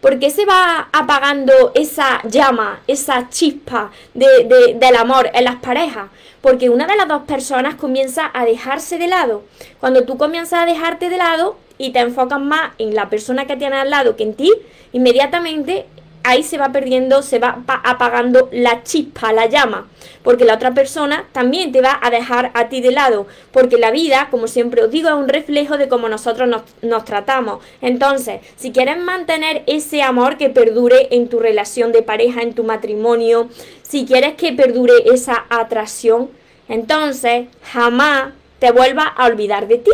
Porque 0.01 0.29
se 0.29 0.45
va 0.45 0.89
apagando 0.91 1.71
esa 1.73 2.21
llama, 2.27 2.81
esa 2.85 3.29
chispa 3.29 3.91
de, 4.13 4.75
del 4.77 4.95
amor 4.97 5.29
en 5.33 5.45
las 5.45 5.55
parejas. 5.55 6.09
Porque 6.41 6.69
una 6.69 6.85
de 6.85 6.97
las 6.97 7.07
dos 7.07 7.23
personas 7.23 7.75
comienza 7.75 8.29
a 8.33 8.43
dejarse 8.43 8.97
de 8.97 9.07
lado. 9.07 9.43
Cuando 9.79 10.03
tú 10.03 10.17
comienzas 10.17 10.63
a 10.63 10.65
dejarte 10.65 11.09
de 11.09 11.17
lado, 11.17 11.55
y 11.77 11.91
te 11.91 11.99
enfocas 11.99 12.39
más 12.39 12.71
en 12.77 12.95
la 12.95 13.09
persona 13.09 13.45
que 13.45 13.57
tienes 13.57 13.79
al 13.79 13.89
lado 13.89 14.15
que 14.15 14.23
en 14.23 14.33
ti, 14.33 14.51
inmediatamente 14.93 15.85
ahí 16.27 16.43
se 16.43 16.57
va 16.57 16.73
perdiendo, 16.73 17.21
se 17.21 17.39
va 17.39 17.63
apagando 17.67 18.49
la 18.51 18.83
chispa, 18.83 19.31
la 19.31 19.45
llama, 19.45 19.87
porque 20.23 20.43
la 20.43 20.55
otra 20.55 20.73
persona 20.73 21.25
también 21.31 21.71
te 21.71 21.79
va 21.79 21.97
a 22.01 22.09
dejar 22.09 22.51
a 22.53 22.67
ti 22.67 22.81
de 22.81 22.91
lado, 22.91 23.27
porque 23.53 23.77
la 23.77 23.91
vida, 23.91 24.27
como 24.29 24.47
siempre 24.47 24.83
os 24.83 24.91
digo, 24.91 25.07
es 25.07 25.15
un 25.15 25.29
reflejo 25.29 25.77
de 25.77 25.87
cómo 25.87 26.09
nosotros 26.09 26.49
nos, 26.49 26.63
nos 26.81 27.05
tratamos. 27.05 27.63
Entonces, 27.81 28.41
si 28.57 28.73
quieres 28.73 28.97
mantener 28.97 29.63
ese 29.67 30.01
amor 30.01 30.37
que 30.37 30.49
perdure 30.49 31.07
en 31.11 31.29
tu 31.29 31.39
relación 31.39 31.93
de 31.93 32.03
pareja, 32.03 32.41
en 32.41 32.53
tu 32.53 32.65
matrimonio, 32.65 33.47
si 33.81 34.05
quieres 34.05 34.35
que 34.35 34.51
perdure 34.51 34.93
esa 35.13 35.45
atracción, 35.49 36.29
entonces 36.67 37.47
jamás 37.71 38.33
te 38.59 38.71
vuelvas 38.71 39.07
a 39.15 39.27
olvidar 39.27 39.69
de 39.69 39.77
ti 39.77 39.91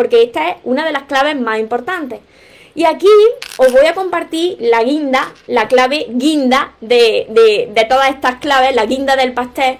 porque 0.00 0.22
esta 0.22 0.48
es 0.48 0.56
una 0.64 0.86
de 0.86 0.92
las 0.92 1.02
claves 1.02 1.38
más 1.38 1.60
importantes. 1.60 2.20
Y 2.74 2.86
aquí 2.86 3.06
os 3.58 3.70
voy 3.70 3.84
a 3.84 3.92
compartir 3.92 4.56
la 4.58 4.82
guinda, 4.82 5.34
la 5.46 5.68
clave 5.68 6.06
guinda 6.08 6.72
de, 6.80 7.26
de, 7.28 7.84
todas 7.84 8.08
estas 8.08 8.36
claves, 8.36 8.74
la 8.74 8.86
guinda 8.86 9.14
del 9.14 9.34
pastel. 9.34 9.76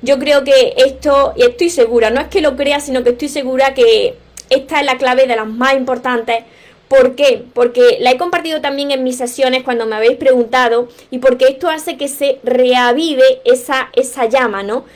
Yo 0.00 0.18
creo 0.18 0.42
que 0.42 0.72
esto, 0.78 1.34
y 1.36 1.42
estoy 1.42 1.68
segura, 1.68 2.08
no 2.08 2.18
es 2.18 2.28
que 2.28 2.40
lo 2.40 2.56
crea, 2.56 2.80
sino 2.80 3.04
que 3.04 3.10
estoy 3.10 3.28
segura 3.28 3.74
que 3.74 4.16
esta 4.48 4.80
es 4.80 4.86
la 4.86 4.96
clave 4.96 5.26
de 5.26 5.36
las 5.36 5.46
más 5.46 5.74
importantes. 5.74 6.44
¿Por 6.88 7.14
qué? 7.14 7.44
Porque 7.52 7.98
la 8.00 8.12
he 8.12 8.16
compartido 8.16 8.62
también 8.62 8.90
en 8.90 9.04
mis 9.04 9.18
sesiones 9.18 9.64
cuando 9.64 9.84
me 9.84 9.96
habéis 9.96 10.16
preguntado 10.16 10.88
y 11.10 11.18
porque 11.18 11.44
esto 11.44 11.68
hace 11.68 11.98
que 11.98 12.08
se 12.08 12.38
reavive 12.42 13.42
esa, 13.44 13.90
esa 13.94 14.24
llama, 14.24 14.62
¿no? 14.62 14.86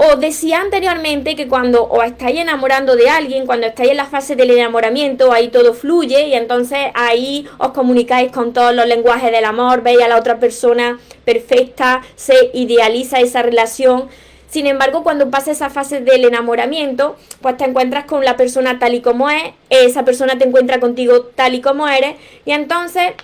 Os 0.00 0.20
decía 0.20 0.60
anteriormente 0.60 1.34
que 1.34 1.48
cuando 1.48 1.88
os 1.88 2.04
estáis 2.04 2.38
enamorando 2.38 2.94
de 2.94 3.10
alguien, 3.10 3.46
cuando 3.46 3.66
estáis 3.66 3.90
en 3.90 3.96
la 3.96 4.04
fase 4.06 4.36
del 4.36 4.52
enamoramiento, 4.52 5.32
ahí 5.32 5.48
todo 5.48 5.74
fluye 5.74 6.28
y 6.28 6.34
entonces 6.34 6.78
ahí 6.94 7.48
os 7.58 7.70
comunicáis 7.72 8.30
con 8.30 8.52
todos 8.52 8.72
los 8.72 8.86
lenguajes 8.86 9.32
del 9.32 9.44
amor, 9.44 9.82
veis 9.82 10.00
a 10.00 10.06
la 10.06 10.16
otra 10.16 10.38
persona 10.38 11.00
perfecta, 11.24 12.02
se 12.14 12.52
idealiza 12.54 13.18
esa 13.18 13.42
relación. 13.42 14.08
Sin 14.48 14.68
embargo, 14.68 15.02
cuando 15.02 15.30
pasa 15.30 15.50
esa 15.50 15.68
fase 15.68 16.00
del 16.00 16.24
enamoramiento, 16.26 17.16
pues 17.42 17.56
te 17.56 17.64
encuentras 17.64 18.04
con 18.04 18.24
la 18.24 18.36
persona 18.36 18.78
tal 18.78 18.94
y 18.94 19.00
como 19.00 19.28
es, 19.28 19.42
esa 19.68 20.04
persona 20.04 20.38
te 20.38 20.44
encuentra 20.44 20.78
contigo 20.78 21.22
tal 21.22 21.56
y 21.56 21.60
como 21.60 21.88
eres, 21.88 22.14
y 22.44 22.52
entonces 22.52 23.14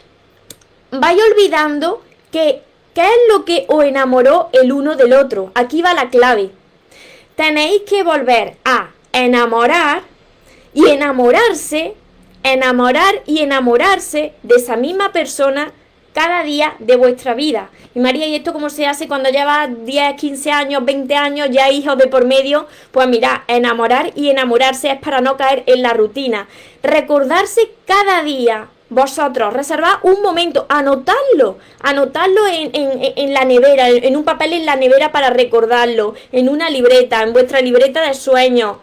vaya 0.91 1.23
olvidando 1.33 2.03
que 2.33 2.63
qué 2.95 3.03
es 3.03 3.19
lo 3.33 3.45
que 3.45 3.65
os 3.69 3.85
enamoró 3.85 4.49
el 4.53 4.73
uno 4.73 4.97
del 4.97 5.13
otro. 5.13 5.53
Aquí 5.55 5.81
va 5.81 5.95
la 5.95 6.11
clave. 6.11 6.51
Tenéis 7.37 7.83
que 7.83 8.03
volver 8.03 8.57
a 8.65 8.91
enamorar 9.13 10.03
y 10.73 10.87
enamorarse, 10.87 11.95
enamorar 12.43 13.23
y 13.27 13.41
enamorarse 13.41 14.35
de 14.43 14.57
esa 14.57 14.77
misma 14.77 15.13
persona 15.13 15.73
cada 16.13 16.45
día 16.45 16.77
de 16.79 16.97
vuestra 16.97 17.35
vida. 17.35 17.71
Y 17.93 17.99
María, 17.99 18.27
¿y 18.29 18.37
esto 18.37 18.53
cómo 18.53 18.71
se 18.71 18.87
hace 18.87 19.09
cuando 19.09 19.31
llevas 19.31 19.69
10, 19.85 20.15
15 20.15 20.51
años, 20.53 20.85
20 20.85 21.15
años, 21.17 21.49
ya 21.51 21.71
hijos 21.71 21.99
de 21.99 22.07
por 22.07 22.25
medio? 22.25 22.69
Pues 22.93 23.09
mira, 23.09 23.45
enamorar 23.49 24.13
y 24.15 24.31
enamorarse 24.31 24.93
es 24.93 25.01
para 25.01 25.21
no 25.21 25.37
caer 25.37 25.65
en 25.67 25.83
la 25.83 25.93
rutina. 25.93 26.47
Recordarse 26.83 27.73
cada 27.85 28.23
día, 28.23 28.69
vosotros, 28.95 29.53
reservad 29.53 29.95
un 30.03 30.23
momento, 30.23 30.67
anotadlo, 30.69 31.59
anotadlo 31.81 32.47
en, 32.47 32.71
en, 32.73 33.35
la 33.35 33.45
nevera, 33.45 33.89
en 33.89 34.17
un 34.17 34.25
papel 34.25 34.53
en 34.53 34.67
la 34.67 34.77
nevera 34.77 35.13
para 35.13 35.31
recordarlo, 35.31 36.15
en 36.33 36.49
una 36.49 36.71
libreta, 36.71 37.23
en 37.23 37.33
vuestra 37.33 37.61
libreta 37.61 38.07
de 38.07 38.15
sueños. 38.15 38.77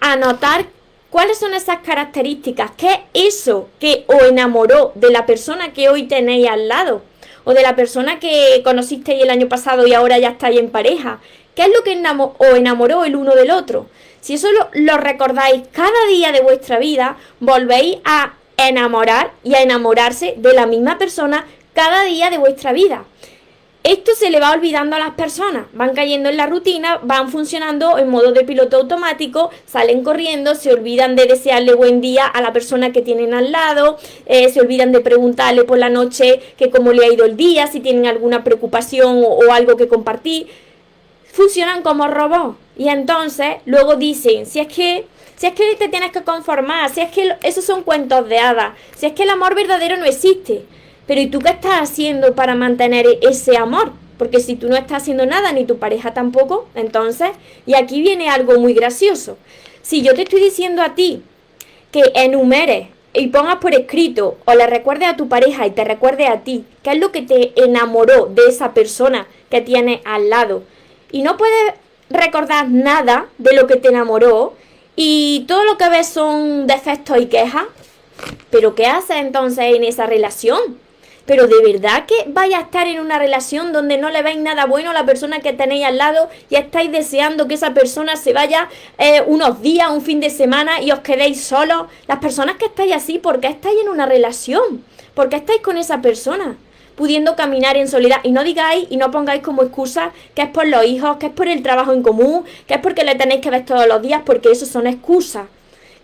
Anotar 0.00 0.66
¿Cuáles 1.12 1.38
son 1.38 1.52
esas 1.52 1.80
características? 1.80 2.70
¿Qué 2.74 3.00
es 3.12 3.34
eso 3.34 3.68
que 3.78 4.06
os 4.06 4.22
enamoró 4.22 4.92
de 4.94 5.10
la 5.10 5.26
persona 5.26 5.74
que 5.74 5.90
hoy 5.90 6.04
tenéis 6.04 6.48
al 6.48 6.68
lado? 6.68 7.02
¿O 7.44 7.52
de 7.52 7.60
la 7.60 7.76
persona 7.76 8.18
que 8.18 8.62
conocisteis 8.64 9.22
el 9.22 9.28
año 9.28 9.46
pasado 9.46 9.86
y 9.86 9.92
ahora 9.92 10.18
ya 10.18 10.30
estáis 10.30 10.58
en 10.58 10.70
pareja? 10.70 11.20
¿Qué 11.54 11.64
es 11.64 11.68
lo 11.68 11.84
que 11.84 12.02
os 12.38 12.56
enamoró 12.56 13.04
el 13.04 13.14
uno 13.14 13.34
del 13.34 13.50
otro? 13.50 13.88
Si 14.22 14.32
eso 14.32 14.50
lo, 14.52 14.70
lo 14.72 14.96
recordáis 14.96 15.64
cada 15.70 16.06
día 16.08 16.32
de 16.32 16.40
vuestra 16.40 16.78
vida, 16.78 17.18
volvéis 17.40 17.98
enamorar 18.68 19.32
y 19.44 19.54
a 19.54 19.62
enamorarse 19.62 20.34
de 20.36 20.52
la 20.52 20.66
misma 20.66 20.98
persona 20.98 21.46
cada 21.74 22.04
día 22.04 22.30
de 22.30 22.38
vuestra 22.38 22.72
vida. 22.72 23.04
Esto 23.84 24.12
se 24.14 24.30
le 24.30 24.38
va 24.38 24.52
olvidando 24.52 24.94
a 24.94 25.00
las 25.00 25.14
personas, 25.14 25.66
van 25.72 25.92
cayendo 25.92 26.28
en 26.28 26.36
la 26.36 26.46
rutina, 26.46 27.00
van 27.02 27.30
funcionando 27.30 27.98
en 27.98 28.10
modo 28.10 28.30
de 28.30 28.44
piloto 28.44 28.76
automático, 28.76 29.50
salen 29.66 30.04
corriendo, 30.04 30.54
se 30.54 30.72
olvidan 30.72 31.16
de 31.16 31.26
desearle 31.26 31.74
buen 31.74 32.00
día 32.00 32.26
a 32.26 32.40
la 32.40 32.52
persona 32.52 32.92
que 32.92 33.02
tienen 33.02 33.34
al 33.34 33.50
lado, 33.50 33.98
eh, 34.26 34.50
se 34.50 34.60
olvidan 34.60 34.92
de 34.92 35.00
preguntarle 35.00 35.64
por 35.64 35.78
la 35.78 35.88
noche 35.88 36.40
que 36.56 36.70
cómo 36.70 36.92
le 36.92 37.04
ha 37.04 37.12
ido 37.12 37.24
el 37.24 37.36
día, 37.36 37.66
si 37.66 37.80
tienen 37.80 38.06
alguna 38.06 38.44
preocupación 38.44 39.24
o, 39.26 39.52
algo 39.52 39.76
que 39.76 39.88
compartir. 39.88 40.46
Funcionan 41.32 41.82
como 41.82 42.06
robots 42.06 42.56
y 42.78 42.86
entonces 42.86 43.56
luego 43.66 43.96
dicen, 43.96 44.46
si 44.46 44.60
es 44.60 44.68
que 44.68 45.06
si 45.42 45.48
es 45.48 45.54
que 45.54 45.74
te 45.74 45.88
tienes 45.88 46.12
que 46.12 46.22
conformar, 46.22 46.88
si 46.88 47.00
es 47.00 47.10
que 47.10 47.34
esos 47.42 47.64
son 47.64 47.82
cuentos 47.82 48.28
de 48.28 48.38
hadas, 48.38 48.74
si 48.96 49.06
es 49.06 49.12
que 49.12 49.24
el 49.24 49.30
amor 49.30 49.56
verdadero 49.56 49.96
no 49.96 50.04
existe. 50.04 50.62
Pero 51.08 51.20
¿y 51.20 51.26
tú 51.26 51.40
qué 51.40 51.48
estás 51.48 51.80
haciendo 51.80 52.36
para 52.36 52.54
mantener 52.54 53.18
ese 53.22 53.56
amor? 53.56 53.90
Porque 54.18 54.38
si 54.38 54.54
tú 54.54 54.68
no 54.68 54.76
estás 54.76 55.02
haciendo 55.02 55.26
nada, 55.26 55.50
ni 55.50 55.64
tu 55.64 55.78
pareja 55.78 56.14
tampoco, 56.14 56.68
entonces, 56.76 57.30
y 57.66 57.74
aquí 57.74 58.02
viene 58.02 58.28
algo 58.28 58.60
muy 58.60 58.72
gracioso. 58.72 59.36
Si 59.82 60.02
yo 60.02 60.14
te 60.14 60.22
estoy 60.22 60.40
diciendo 60.40 60.80
a 60.80 60.94
ti 60.94 61.24
que 61.90 62.02
enumeres 62.14 62.86
y 63.12 63.26
pongas 63.26 63.56
por 63.56 63.74
escrito 63.74 64.38
o 64.44 64.54
le 64.54 64.68
recuerdes 64.68 65.08
a 65.08 65.16
tu 65.16 65.26
pareja 65.26 65.66
y 65.66 65.72
te 65.72 65.82
recuerde 65.82 66.28
a 66.28 66.42
ti 66.42 66.64
qué 66.84 66.90
es 66.90 66.98
lo 66.98 67.10
que 67.10 67.22
te 67.22 67.52
enamoró 67.56 68.26
de 68.26 68.42
esa 68.46 68.74
persona 68.74 69.26
que 69.50 69.60
tienes 69.60 70.02
al 70.04 70.30
lado 70.30 70.62
y 71.10 71.22
no 71.22 71.36
puedes 71.36 71.74
recordar 72.10 72.70
nada 72.70 73.26
de 73.38 73.54
lo 73.54 73.66
que 73.66 73.74
te 73.74 73.88
enamoró 73.88 74.54
y 74.96 75.44
todo 75.48 75.64
lo 75.64 75.78
que 75.78 75.88
ves 75.88 76.08
son 76.08 76.66
defectos 76.66 77.18
y 77.20 77.26
quejas, 77.26 77.64
pero 78.50 78.74
¿qué 78.74 78.86
haces 78.86 79.16
entonces 79.16 79.74
en 79.74 79.84
esa 79.84 80.06
relación? 80.06 80.60
Pero 81.24 81.46
de 81.46 81.62
verdad 81.62 82.04
que 82.06 82.24
vaya 82.26 82.58
a 82.58 82.62
estar 82.62 82.86
en 82.88 82.98
una 82.98 83.18
relación 83.18 83.72
donde 83.72 83.96
no 83.96 84.10
le 84.10 84.22
veis 84.22 84.38
nada 84.38 84.66
bueno 84.66 84.90
a 84.90 84.92
la 84.92 85.06
persona 85.06 85.38
que 85.38 85.52
tenéis 85.52 85.84
al 85.84 85.96
lado 85.96 86.28
y 86.50 86.56
estáis 86.56 86.90
deseando 86.90 87.46
que 87.46 87.54
esa 87.54 87.74
persona 87.74 88.16
se 88.16 88.32
vaya 88.32 88.68
eh, 88.98 89.22
unos 89.26 89.62
días, 89.62 89.90
un 89.90 90.02
fin 90.02 90.18
de 90.20 90.30
semana 90.30 90.82
y 90.82 90.90
os 90.90 90.98
quedéis 91.00 91.42
solos. 91.44 91.86
Las 92.08 92.18
personas 92.18 92.56
que 92.56 92.66
estáis 92.66 92.92
así, 92.92 93.18
¿por 93.18 93.38
qué 93.38 93.46
estáis 93.46 93.80
en 93.82 93.88
una 93.88 94.06
relación? 94.06 94.84
¿Por 95.14 95.28
qué 95.28 95.36
estáis 95.36 95.60
con 95.60 95.78
esa 95.78 96.02
persona? 96.02 96.56
Pudiendo 97.02 97.34
caminar 97.34 97.76
en 97.76 97.88
soledad. 97.88 98.20
Y 98.22 98.30
no 98.30 98.44
digáis 98.44 98.86
y 98.88 98.96
no 98.96 99.10
pongáis 99.10 99.42
como 99.42 99.64
excusa 99.64 100.12
que 100.36 100.42
es 100.42 100.48
por 100.50 100.68
los 100.68 100.86
hijos, 100.86 101.16
que 101.16 101.26
es 101.26 101.32
por 101.32 101.48
el 101.48 101.60
trabajo 101.60 101.92
en 101.92 102.00
común, 102.00 102.44
que 102.68 102.74
es 102.74 102.80
porque 102.80 103.02
le 103.02 103.16
tenéis 103.16 103.40
que 103.40 103.50
ver 103.50 103.64
todos 103.64 103.88
los 103.88 104.00
días, 104.00 104.22
porque 104.24 104.52
eso 104.52 104.66
son 104.66 104.86
excusas. 104.86 105.46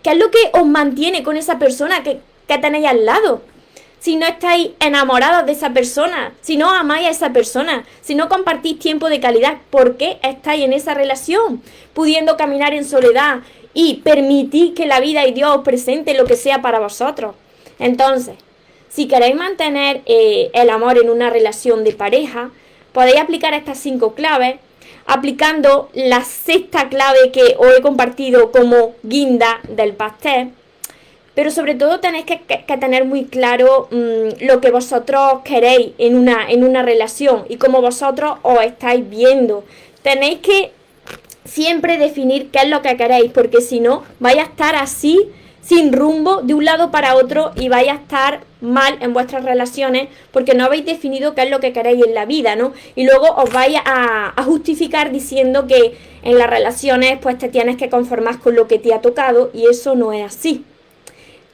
¿Qué 0.03 0.09
es 0.11 0.17
lo 0.17 0.29
que 0.29 0.39
os 0.51 0.65
mantiene 0.65 1.23
con 1.23 1.37
esa 1.37 1.57
persona 1.57 2.03
que, 2.03 2.19
que 2.49 2.57
tenéis 2.57 2.85
al 2.87 3.05
lado? 3.05 3.43
si 4.01 4.17
no 4.17 4.25
estáis 4.25 4.71
enamorados 4.81 5.45
de 5.45 5.53
esa 5.53 5.71
persona, 5.71 6.33
si 6.41 6.57
no 6.57 6.69
amáis 6.69 7.07
a 7.07 7.11
esa 7.11 7.29
persona, 7.31 7.85
si 8.01 8.15
no 8.15 8.27
compartís 8.27 8.77
tiempo 8.79 9.09
de 9.09 9.21
calidad, 9.21 9.57
¿por 9.69 9.95
qué 9.95 10.19
estáis 10.21 10.65
en 10.65 10.73
esa 10.73 10.93
relación? 10.95 11.61
Pudiendo 11.93 12.35
caminar 12.35 12.73
en 12.73 12.83
soledad 12.83 13.39
y 13.73 13.95
permitir 14.03 14.73
que 14.73 14.85
la 14.85 14.99
vida 14.99 15.25
y 15.25 15.31
Dios 15.31 15.55
os 15.55 15.63
presente 15.63 16.13
lo 16.13 16.25
que 16.25 16.35
sea 16.35 16.61
para 16.61 16.79
vosotros. 16.79 17.35
Entonces, 17.77 18.35
si 18.89 19.07
queréis 19.07 19.35
mantener 19.35 20.01
eh, 20.05 20.49
el 20.53 20.69
amor 20.69 20.97
en 20.97 21.09
una 21.09 21.29
relación 21.29 21.83
de 21.83 21.93
pareja, 21.93 22.51
podéis 22.91 23.19
aplicar 23.19 23.53
estas 23.53 23.79
cinco 23.79 24.13
claves 24.13 24.57
aplicando 25.05 25.89
la 25.93 26.23
sexta 26.23 26.89
clave 26.89 27.31
que 27.31 27.55
os 27.57 27.77
he 27.77 27.81
compartido 27.81 28.51
como 28.51 28.93
guinda 29.03 29.59
del 29.67 29.93
pastel 29.93 30.51
pero 31.39 31.51
sobre 31.51 31.73
todo 31.73 32.01
tenéis 32.01 32.25
que, 32.25 32.37
tener 32.77 33.05
muy 33.05 33.23
claro 33.23 33.87
mm, 33.91 34.43
lo 34.45 34.59
que 34.59 34.71
vosotros 34.71 35.39
queréis 35.45 35.91
en 35.97 36.17
una, 36.17 36.49
en 36.49 36.65
una 36.65 36.83
relación 36.83 37.45
y 37.47 37.55
cómo 37.55 37.81
vosotros 37.81 38.39
os 38.41 38.61
estáis 38.61 39.09
viendo. 39.09 39.63
Tenéis 40.01 40.39
que 40.39 40.73
siempre 41.45 41.97
definir 41.97 42.49
qué 42.51 42.63
es 42.63 42.67
lo 42.67 42.81
que 42.81 42.97
queréis, 42.97 43.31
porque 43.31 43.61
si 43.61 43.79
no, 43.79 44.03
vais 44.19 44.37
a 44.37 44.41
estar 44.41 44.75
así, 44.75 45.29
sin 45.69 45.93
rumbo, 45.93 46.41
de 46.41 46.53
un 46.53 46.65
lado 46.65 46.91
para 46.91 47.15
otro, 47.15 47.51
y 47.55 47.69
vais 47.69 47.87
a 47.87 47.93
estar 47.93 48.41
mal 48.59 48.97
en 48.99 49.13
vuestras 49.13 49.45
relaciones 49.45 50.09
porque 50.31 50.53
no 50.53 50.65
habéis 50.65 50.85
definido 50.85 51.33
qué 51.33 51.43
es 51.43 51.49
lo 51.49 51.61
que 51.61 51.71
queréis 51.71 52.03
en 52.05 52.13
la 52.13 52.25
vida, 52.25 52.57
¿no? 52.57 52.73
Y 52.95 53.05
luego 53.05 53.27
os 53.35 53.53
vais 53.53 53.77
a, 53.85 54.33
a 54.35 54.43
justificar 54.43 55.11
diciendo 55.11 55.67
que 55.67 55.95
en 56.23 56.37
las 56.37 56.49
relaciones 56.49 57.19
pues 57.21 57.37
te 57.37 57.47
tienes 57.47 57.77
que 57.77 57.89
conformar 57.89 58.39
con 58.39 58.55
lo 58.55 58.67
que 58.67 58.79
te 58.79 58.93
ha 58.93 58.99
tocado 58.99 59.51
y 59.53 59.67
eso 59.67 59.95
no 59.95 60.11
es 60.11 60.25
así 60.25 60.65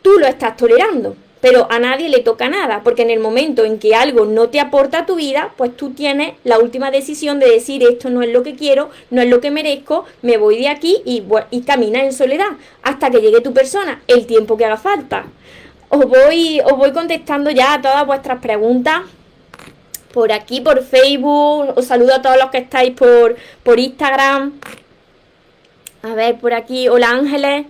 tú 0.06 0.20
lo 0.20 0.28
estás 0.28 0.56
tolerando, 0.56 1.16
pero 1.46 1.68
a 1.70 1.78
nadie 1.78 2.10
le 2.10 2.22
toca 2.22 2.50
nada, 2.50 2.82
porque 2.84 3.04
en 3.04 3.12
el 3.12 3.20
momento 3.20 3.66
en 3.66 3.78
que 3.78 3.94
algo 3.94 4.26
no 4.26 4.50
te 4.50 4.60
aporta 4.60 4.98
a 4.98 5.06
tu 5.06 5.14
vida, 5.14 5.54
pues 5.58 5.78
tú 5.78 5.92
tienes 5.92 6.34
la 6.44 6.58
última 6.58 6.90
decisión 6.90 7.40
de 7.40 7.48
decir 7.48 7.84
esto 7.84 8.10
no 8.10 8.24
es 8.24 8.30
lo 8.30 8.42
que 8.42 8.56
quiero, 8.56 8.90
no 9.12 9.22
es 9.22 9.30
lo 9.30 9.42
que 9.42 9.52
merezco, 9.52 10.06
me 10.24 10.38
voy 10.38 10.58
de 10.58 10.70
aquí 10.70 11.04
y, 11.06 11.24
y 11.52 11.62
camina 11.62 12.04
en 12.04 12.14
soledad 12.14 12.48
hasta 12.82 13.12
que 13.12 13.22
llegue 13.22 13.42
tu 13.42 13.54
persona, 13.54 14.02
el 14.08 14.26
tiempo 14.26 14.58
que 14.58 14.66
haga 14.66 14.78
falta. 14.78 15.28
Os 15.90 16.06
voy, 16.06 16.62
os 16.62 16.76
voy 16.80 16.92
contestando 16.94 17.52
ya 17.52 17.76
a 17.76 17.82
todas 17.84 18.08
vuestras 18.08 18.42
preguntas 18.42 19.04
por 20.16 20.32
aquí, 20.32 20.62
por 20.62 20.84
Facebook. 20.84 21.78
Os 21.78 21.86
saludo 21.86 22.16
a 22.16 22.24
todos 22.24 22.38
los 22.38 22.50
que 22.50 22.58
estáis 22.58 22.96
por, 22.96 23.36
por 23.62 23.80
Instagram. 23.80 24.54
A 26.02 26.16
ver, 26.16 26.40
por 26.40 26.56
aquí. 26.56 26.90
Hola 26.90 27.12
Ángeles. 27.12 27.68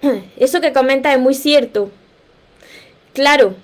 Eso 0.38 0.62
que 0.62 0.72
comenta 0.72 1.12
es 1.12 1.20
muy 1.20 1.34
cierto. 1.34 1.90
Claro, 3.16 3.54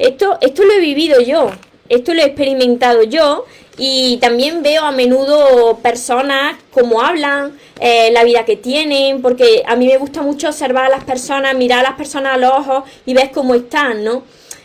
esto, 0.00 0.36
esto 0.40 0.64
lo 0.64 0.72
he 0.72 0.80
vivido 0.80 1.20
yo, 1.20 1.52
esto 1.88 2.12
lo 2.12 2.22
he 2.22 2.24
experimentado 2.24 3.04
yo 3.04 3.44
y 3.76 4.16
también 4.16 4.64
veo 4.64 4.82
a 4.82 4.90
menudo 4.90 5.78
personas 5.80 6.56
cómo 6.72 7.00
hablan, 7.00 7.56
eh, 7.78 8.10
la 8.10 8.24
vida 8.24 8.44
que 8.44 8.56
tienen, 8.56 9.22
porque 9.22 9.62
a 9.64 9.76
mí 9.76 9.86
me 9.86 9.96
gusta 9.96 10.22
mucho 10.22 10.48
observar 10.48 10.86
a 10.86 10.88
las 10.88 11.04
personas, 11.04 11.54
mirar 11.54 11.86
a 11.86 11.90
las 11.90 11.96
personas 11.96 12.34
a 12.34 12.36
los 12.36 12.50
ojos 12.50 12.82
y 13.06 13.14
ver 13.14 13.30
cómo 13.30 13.54
están, 13.54 14.02
¿no? 14.02 14.24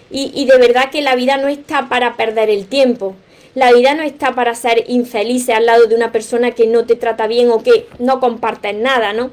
Y, 0.09 0.31
y 0.33 0.45
de 0.45 0.57
verdad 0.57 0.89
que 0.89 1.03
la 1.03 1.13
vida 1.13 1.37
no 1.37 1.47
está 1.47 1.87
para 1.87 2.17
perder 2.17 2.49
el 2.49 2.65
tiempo. 2.65 3.13
La 3.53 3.71
vida 3.73 3.93
no 3.93 4.01
está 4.01 4.33
para 4.33 4.55
ser 4.55 4.85
infelices 4.87 5.55
al 5.55 5.67
lado 5.67 5.85
de 5.85 5.93
una 5.93 6.11
persona 6.11 6.49
que 6.49 6.65
no 6.65 6.85
te 6.85 6.95
trata 6.95 7.27
bien 7.27 7.51
o 7.51 7.61
que 7.61 7.87
no 7.99 8.19
compartes 8.19 8.73
nada, 8.73 9.13
¿no? 9.13 9.29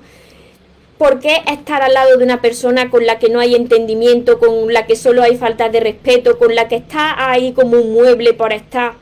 ¿Por 1.01 1.19
qué 1.19 1.41
estar 1.51 1.81
al 1.81 1.95
lado 1.95 2.19
de 2.19 2.25
una 2.25 2.43
persona 2.43 2.91
con 2.91 3.07
la 3.07 3.19
que 3.19 3.31
no 3.31 3.41
hay 3.41 3.55
entendimiento, 3.55 4.39
con 4.39 4.71
la 4.71 4.85
que 4.85 4.97
solo 4.97 5.23
hay 5.23 5.39
falta 5.39 5.71
de 5.71 5.81
respeto, 5.81 6.39
con 6.39 6.55
la 6.55 6.69
que 6.69 6.77
está 6.77 7.31
ahí 7.31 7.53
como 7.55 7.79
un 7.79 7.95
mueble 7.95 8.35
por 8.35 8.53
estar? 8.53 8.93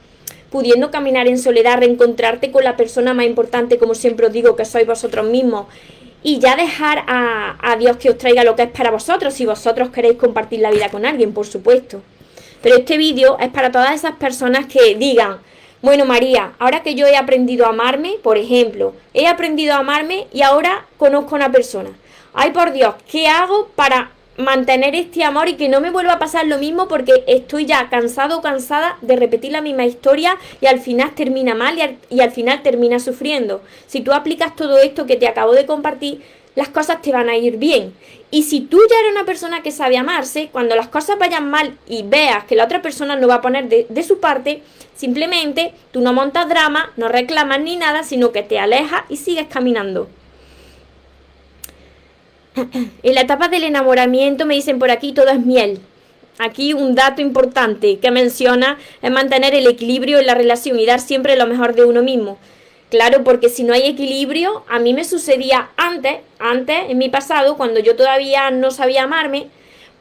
pudiendo 0.49 0.93
caminar 0.93 1.27
en 1.27 1.39
soledad, 1.39 1.79
reencontrarte 1.79 2.53
con 2.53 2.63
la 2.63 2.77
persona 2.77 3.15
más 3.15 3.27
importante, 3.27 3.79
como 3.79 3.97
siempre 3.97 4.27
os 4.27 4.33
digo, 4.33 4.55
que 4.55 4.65
sois 4.65 4.87
vosotros 4.87 5.27
mismos, 5.27 5.67
y 6.23 6.39
ya 6.39 6.55
dejar 6.55 7.05
a, 7.09 7.59
a, 7.61 7.77
Dios 7.77 7.97
que 7.97 8.11
os 8.11 8.17
traiga 8.17 8.45
lo 8.45 8.55
que 8.55 8.63
es 8.63 8.71
para 8.71 8.93
vosotros, 8.93 9.35
si 9.35 9.45
vosotros 9.45 9.91
queréis 9.91 10.17
compartir 10.19 10.61
la 10.61 10.71
vida 10.71 10.91
con 10.91 11.05
alguien, 11.05 11.35
por 11.35 11.47
supuesto. 11.47 12.01
Pero 12.63 12.77
este 12.77 12.97
vídeo 12.97 13.37
es 13.41 13.49
para 13.49 13.73
todas 13.73 13.93
esas 13.93 14.13
personas 14.13 14.67
que 14.67 14.95
digan, 14.95 15.39
Bueno, 15.81 16.05
María, 16.05 16.55
ahora 16.59 16.83
que 16.83 16.97
yo 16.97 17.07
he 17.07 17.17
aprendido 17.17 17.65
a 17.65 17.69
amarme, 17.69 18.15
por 18.25 18.37
ejemplo, 18.37 18.95
he 19.15 19.29
aprendido 19.29 19.75
a 19.75 19.79
amarme 19.79 20.27
y 20.33 20.43
ahora 20.43 20.87
conozco 20.97 21.35
a 21.35 21.39
una 21.39 21.53
persona. 21.53 21.91
Ay, 22.35 22.51
por 22.51 22.73
Dios, 22.73 22.97
¿qué 23.09 23.29
hago 23.29 23.69
para 23.77 24.11
mantener 24.37 24.97
este 24.97 25.23
amor 25.23 25.49
y 25.49 25.55
que 25.55 25.69
no 25.69 25.81
me 25.81 25.91
vuelva 25.91 26.15
a 26.15 26.19
pasar 26.19 26.47
lo 26.47 26.59
mismo 26.59 26.89
porque 26.89 27.25
estoy 27.29 27.67
ya 27.67 27.89
cansado 27.91 28.39
o 28.39 28.43
cansada 28.43 28.97
de 29.03 29.17
repetir 29.17 29.53
la 29.53 29.61
misma 29.61 29.85
historia 29.85 30.37
y 30.61 30.67
al 30.67 30.81
final 30.81 31.15
termina 31.15 31.55
mal 31.55 31.79
y 31.79 31.83
al, 31.83 31.97
y 32.09 32.21
al 32.21 32.31
final 32.33 32.63
termina 32.63 32.99
sufriendo. 32.99 33.61
Si 33.87 34.01
tú 34.01 34.13
aplicas 34.13 34.57
todo 34.57 34.79
esto 34.79 35.07
que 35.07 35.17
te 35.17 35.29
acabo 35.29 35.53
de 35.53 35.67
compartir, 35.67 36.23
las 36.59 36.71
cosas 36.71 37.01
te 37.01 37.13
van 37.13 37.29
a 37.29 37.37
ir 37.37 37.57
bien. 37.57 37.95
Y 38.33 38.43
si 38.43 38.63
tú 38.63 38.81
ya 38.91 38.99
eres 38.99 39.13
una 39.13 39.25
persona 39.25 39.63
que 39.63 39.71
sabe 39.71 39.97
amarse, 39.97 40.49
cuando 40.51 40.75
las 40.75 40.89
cosas 40.89 41.17
vayan 41.17 41.49
mal 41.49 41.79
y 41.87 42.03
veas 42.03 42.43
que 42.47 42.57
la 42.57 42.65
otra 42.65 42.83
persona 42.83 43.15
no 43.15 43.29
va 43.29 43.37
a 43.37 43.41
poner 43.41 43.69
de, 43.69 43.87
de 43.89 44.03
su 44.03 44.19
parte, 44.19 44.65
simplemente 44.97 45.73
tú 45.93 46.01
no 46.01 46.13
montas 46.13 46.49
drama, 46.49 46.91
no 46.97 47.07
reclamas 47.07 47.61
ni 47.61 47.77
nada, 47.77 48.03
sino 48.03 48.33
que 48.33 48.43
te 48.43 48.59
alejas 48.59 49.05
y 49.09 49.19
sigues 49.19 49.47
caminando. 49.47 50.09
En 53.05 53.15
la 53.15 53.21
etapa 53.21 53.47
del 53.47 53.63
enamoramiento 53.63 54.45
me 54.45 54.57
dicen 54.57 54.81
por 54.81 54.91
aquí 54.91 55.13
todo 55.13 55.29
es 55.29 55.39
miel. 55.39 55.79
Aquí 56.41 56.73
un 56.73 56.97
dato 56.97 57.23
importante 57.23 58.01
que 58.01 58.11
menciona 58.11 58.79
es 59.01 59.13
mantener 59.13 59.55
el 59.55 59.69
equilibrio 59.69 60.19
en 60.19 60.27
la 60.27 60.35
relación 60.35 60.81
y 60.81 60.87
dar 60.87 60.99
siempre 60.99 61.37
lo 61.37 61.47
mejor 61.47 61.77
de 61.77 61.85
uno 61.85 62.03
mismo. 62.03 62.37
Claro, 62.91 63.23
porque 63.23 63.51
si 63.51 63.65
no 63.65 63.75
hay 63.75 63.83
equilibrio, 63.83 64.65
a 64.69 64.79
mí 64.79 64.95
me 64.95 65.05
sucedía 65.05 65.71
antes, 65.77 66.21
antes, 66.39 66.89
en 66.89 66.97
mi 66.97 67.11
pasado, 67.11 67.59
cuando 67.59 67.81
yo 67.81 67.97
todavía 67.97 68.51
no 68.51 68.71
sabía 68.71 69.03
amarme, 69.03 69.49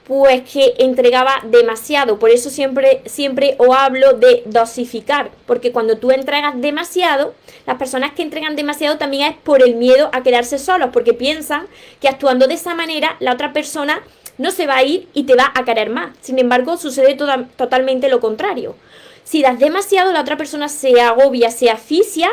pues 0.06 0.42
que 0.50 0.74
entregaba 0.78 1.42
demasiado. 1.44 2.18
Por 2.18 2.30
eso 2.30 2.50
siempre, 2.50 3.02
siempre 3.06 3.56
os 3.58 3.76
hablo 3.76 4.14
de 4.14 4.44
dosificar, 4.46 5.32
porque 5.46 5.74
cuando 5.74 5.98
tú 5.98 6.12
entregas 6.12 6.54
demasiado, 6.62 7.36
las 7.66 7.76
personas 7.76 8.14
que 8.14 8.22
entregan 8.22 8.56
demasiado 8.56 8.98
también 8.98 9.34
es 9.34 9.38
por 9.38 9.62
el 9.62 9.76
miedo 9.76 10.10
a 10.14 10.24
quedarse 10.24 10.58
solos, 10.58 10.92
porque 10.94 11.14
piensan 11.14 11.68
que 12.00 12.08
actuando 12.08 12.48
de 12.48 12.54
esa 12.54 12.74
manera 12.74 13.18
la 13.20 13.34
otra 13.34 13.52
persona 13.52 14.02
no 14.38 14.52
se 14.52 14.66
va 14.66 14.78
a 14.78 14.84
ir 14.84 15.10
y 15.14 15.24
te 15.24 15.36
va 15.36 15.52
a 15.54 15.66
querer 15.66 15.90
más. 15.90 16.12
Sin 16.22 16.40
embargo, 16.40 16.78
sucede 16.78 17.16
totalmente 17.16 18.08
lo 18.08 18.22
contrario. 18.22 18.78
Si 19.26 19.42
das 19.42 19.60
demasiado, 19.60 20.14
la 20.14 20.22
otra 20.22 20.38
persona 20.38 20.70
se 20.70 21.02
agobia, 21.02 21.52
se 21.52 21.70
asfixia, 21.70 22.30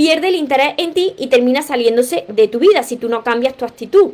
pierde 0.00 0.28
el 0.28 0.34
interés 0.34 0.72
en 0.78 0.94
ti 0.94 1.12
y 1.18 1.26
termina 1.26 1.60
saliéndose 1.60 2.24
de 2.26 2.48
tu 2.48 2.58
vida 2.58 2.82
si 2.82 2.96
tú 2.96 3.10
no 3.10 3.22
cambias 3.22 3.54
tu 3.54 3.66
actitud. 3.66 4.12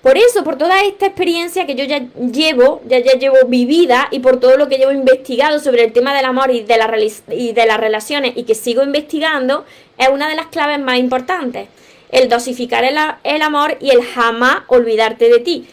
Por 0.00 0.16
eso, 0.16 0.44
por 0.44 0.56
toda 0.56 0.84
esta 0.84 1.06
experiencia 1.06 1.66
que 1.66 1.74
yo 1.74 1.82
ya 1.82 2.06
llevo, 2.14 2.80
ya, 2.86 3.00
ya 3.00 3.14
llevo 3.14 3.38
vivida 3.48 4.06
y 4.12 4.20
por 4.20 4.38
todo 4.38 4.56
lo 4.56 4.68
que 4.68 4.76
llevo 4.76 4.92
investigado 4.92 5.58
sobre 5.58 5.82
el 5.82 5.92
tema 5.92 6.14
del 6.14 6.26
amor 6.26 6.52
y 6.52 6.60
de, 6.60 7.52
de 7.52 7.66
las 7.66 7.80
relaciones 7.80 8.34
y 8.36 8.44
que 8.44 8.54
sigo 8.54 8.84
investigando, 8.84 9.64
es 9.98 10.08
una 10.10 10.28
de 10.28 10.36
las 10.36 10.46
claves 10.46 10.78
más 10.78 11.00
importantes. 11.00 11.66
El 12.12 12.28
dosificar 12.28 12.84
el, 12.84 12.96
el 13.24 13.42
amor 13.42 13.78
y 13.80 13.90
el 13.90 14.04
jamás 14.04 14.58
olvidarte 14.68 15.28
de 15.28 15.40
ti. 15.40 15.66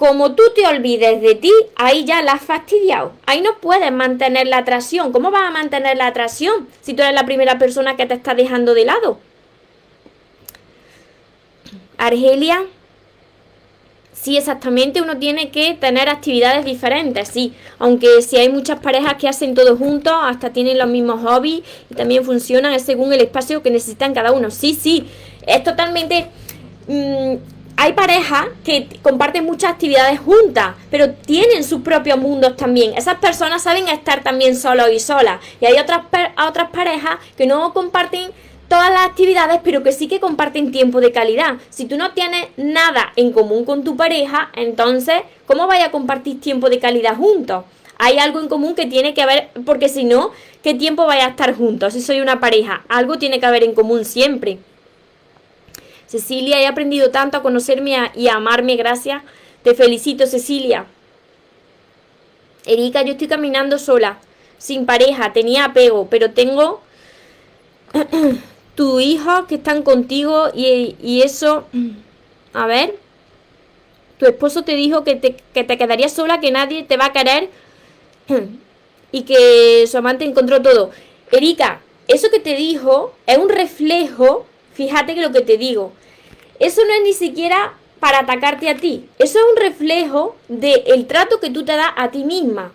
Como 0.00 0.34
tú 0.34 0.44
te 0.54 0.66
olvides 0.66 1.20
de 1.20 1.34
ti, 1.34 1.52
ahí 1.76 2.06
ya 2.06 2.22
la 2.22 2.32
has 2.32 2.40
fastidiado. 2.40 3.12
Ahí 3.26 3.42
no 3.42 3.58
puedes 3.60 3.92
mantener 3.92 4.46
la 4.46 4.56
atracción. 4.56 5.12
¿Cómo 5.12 5.30
vas 5.30 5.42
a 5.42 5.50
mantener 5.50 5.98
la 5.98 6.06
atracción 6.06 6.68
si 6.80 6.94
tú 6.94 7.02
eres 7.02 7.14
la 7.14 7.26
primera 7.26 7.58
persona 7.58 7.98
que 7.98 8.06
te 8.06 8.14
está 8.14 8.34
dejando 8.34 8.72
de 8.72 8.86
lado? 8.86 9.18
Argelia, 11.98 12.64
Sí, 14.14 14.38
exactamente, 14.38 15.02
uno 15.02 15.18
tiene 15.18 15.50
que 15.50 15.74
tener 15.74 16.08
actividades 16.08 16.64
diferentes, 16.64 17.28
sí. 17.28 17.52
Aunque 17.78 18.22
si 18.22 18.36
hay 18.36 18.48
muchas 18.50 18.80
parejas 18.80 19.14
que 19.14 19.28
hacen 19.28 19.54
todo 19.54 19.76
juntos, 19.76 20.14
hasta 20.22 20.50
tienen 20.50 20.78
los 20.78 20.88
mismos 20.88 21.22
hobbies 21.22 21.62
y 21.90 21.94
también 21.94 22.24
funcionan 22.24 22.78
según 22.80 23.12
el 23.12 23.20
espacio 23.20 23.62
que 23.62 23.70
necesitan 23.70 24.14
cada 24.14 24.32
uno. 24.32 24.50
Sí, 24.50 24.72
sí, 24.72 25.06
es 25.46 25.62
totalmente... 25.62 26.26
Mm, 26.88 27.59
hay 27.82 27.94
parejas 27.94 28.48
que 28.62 28.88
comparten 29.00 29.46
muchas 29.46 29.70
actividades 29.72 30.20
juntas, 30.20 30.74
pero 30.90 31.12
tienen 31.12 31.64
sus 31.64 31.80
propios 31.80 32.18
mundos 32.18 32.54
también. 32.54 32.92
Esas 32.92 33.14
personas 33.14 33.62
saben 33.62 33.88
estar 33.88 34.22
también 34.22 34.54
solos 34.54 34.88
y 34.92 35.00
solas. 35.00 35.40
Y 35.62 35.64
hay 35.64 35.78
otras, 35.78 36.02
otras 36.46 36.68
parejas 36.68 37.16
que 37.38 37.46
no 37.46 37.72
comparten 37.72 38.32
todas 38.68 38.90
las 38.90 39.06
actividades, 39.06 39.60
pero 39.64 39.82
que 39.82 39.92
sí 39.92 40.08
que 40.08 40.20
comparten 40.20 40.72
tiempo 40.72 41.00
de 41.00 41.10
calidad. 41.10 41.54
Si 41.70 41.86
tú 41.86 41.96
no 41.96 42.10
tienes 42.10 42.48
nada 42.58 43.14
en 43.16 43.32
común 43.32 43.64
con 43.64 43.82
tu 43.82 43.96
pareja, 43.96 44.50
entonces, 44.56 45.22
¿cómo 45.46 45.66
vaya 45.66 45.86
a 45.86 45.90
compartir 45.90 46.38
tiempo 46.38 46.68
de 46.68 46.80
calidad 46.80 47.16
juntos? 47.16 47.64
Hay 47.96 48.18
algo 48.18 48.40
en 48.40 48.48
común 48.48 48.74
que 48.74 48.84
tiene 48.84 49.14
que 49.14 49.22
haber, 49.22 49.48
porque 49.64 49.88
si 49.88 50.04
no, 50.04 50.32
¿qué 50.62 50.74
tiempo 50.74 51.06
vaya 51.06 51.24
a 51.24 51.30
estar 51.30 51.56
juntos? 51.56 51.94
Si 51.94 52.02
soy 52.02 52.20
una 52.20 52.40
pareja, 52.40 52.84
algo 52.90 53.16
tiene 53.16 53.40
que 53.40 53.46
haber 53.46 53.64
en 53.64 53.74
común 53.74 54.04
siempre. 54.04 54.58
Cecilia, 56.10 56.60
he 56.60 56.66
aprendido 56.66 57.12
tanto 57.12 57.36
a 57.36 57.42
conocerme 57.42 58.10
y 58.16 58.26
a 58.26 58.34
amarme, 58.34 58.74
gracias. 58.74 59.22
Te 59.62 59.76
felicito, 59.76 60.26
Cecilia. 60.26 60.86
Erika, 62.66 63.02
yo 63.02 63.12
estoy 63.12 63.28
caminando 63.28 63.78
sola, 63.78 64.18
sin 64.58 64.86
pareja, 64.86 65.32
tenía 65.32 65.66
apego, 65.66 66.08
pero 66.10 66.32
tengo 66.32 66.80
tu 68.74 68.98
hijo 68.98 69.46
que 69.46 69.54
están 69.54 69.82
contigo 69.82 70.48
y, 70.52 71.22
eso, 71.22 71.66
a 72.54 72.66
ver, 72.66 72.96
tu 74.18 74.26
esposo 74.26 74.64
te 74.64 74.74
dijo 74.74 75.04
que 75.04 75.14
te, 75.14 75.36
que 75.54 75.62
te 75.62 75.78
quedarías 75.78 76.12
sola, 76.12 76.40
que 76.40 76.50
nadie 76.50 76.82
te 76.82 76.96
va 76.96 77.06
a 77.06 77.12
querer 77.12 77.50
y 79.12 79.22
que 79.22 79.86
su 79.86 79.96
amante 79.96 80.24
encontró 80.24 80.60
todo. 80.60 80.90
Erika, 81.30 81.82
eso 82.08 82.30
que 82.30 82.40
te 82.40 82.56
dijo 82.56 83.14
es 83.28 83.38
un 83.38 83.48
reflejo, 83.48 84.48
fíjate 84.80 85.14
que 85.14 85.20
lo 85.20 85.30
que 85.30 85.42
te 85.42 85.58
digo, 85.58 85.92
eso 86.58 86.80
no 86.86 86.94
es 86.94 87.02
ni 87.02 87.12
siquiera 87.12 87.74
para 87.98 88.20
atacarte 88.20 88.70
a 88.70 88.76
ti, 88.76 89.04
eso 89.18 89.38
es 89.38 89.44
un 89.52 89.62
reflejo 89.62 90.36
del 90.48 91.06
trato 91.06 91.38
que 91.38 91.50
tú 91.50 91.66
te 91.66 91.76
das 91.76 91.92
a 91.96 92.10
ti 92.10 92.24
misma. 92.24 92.72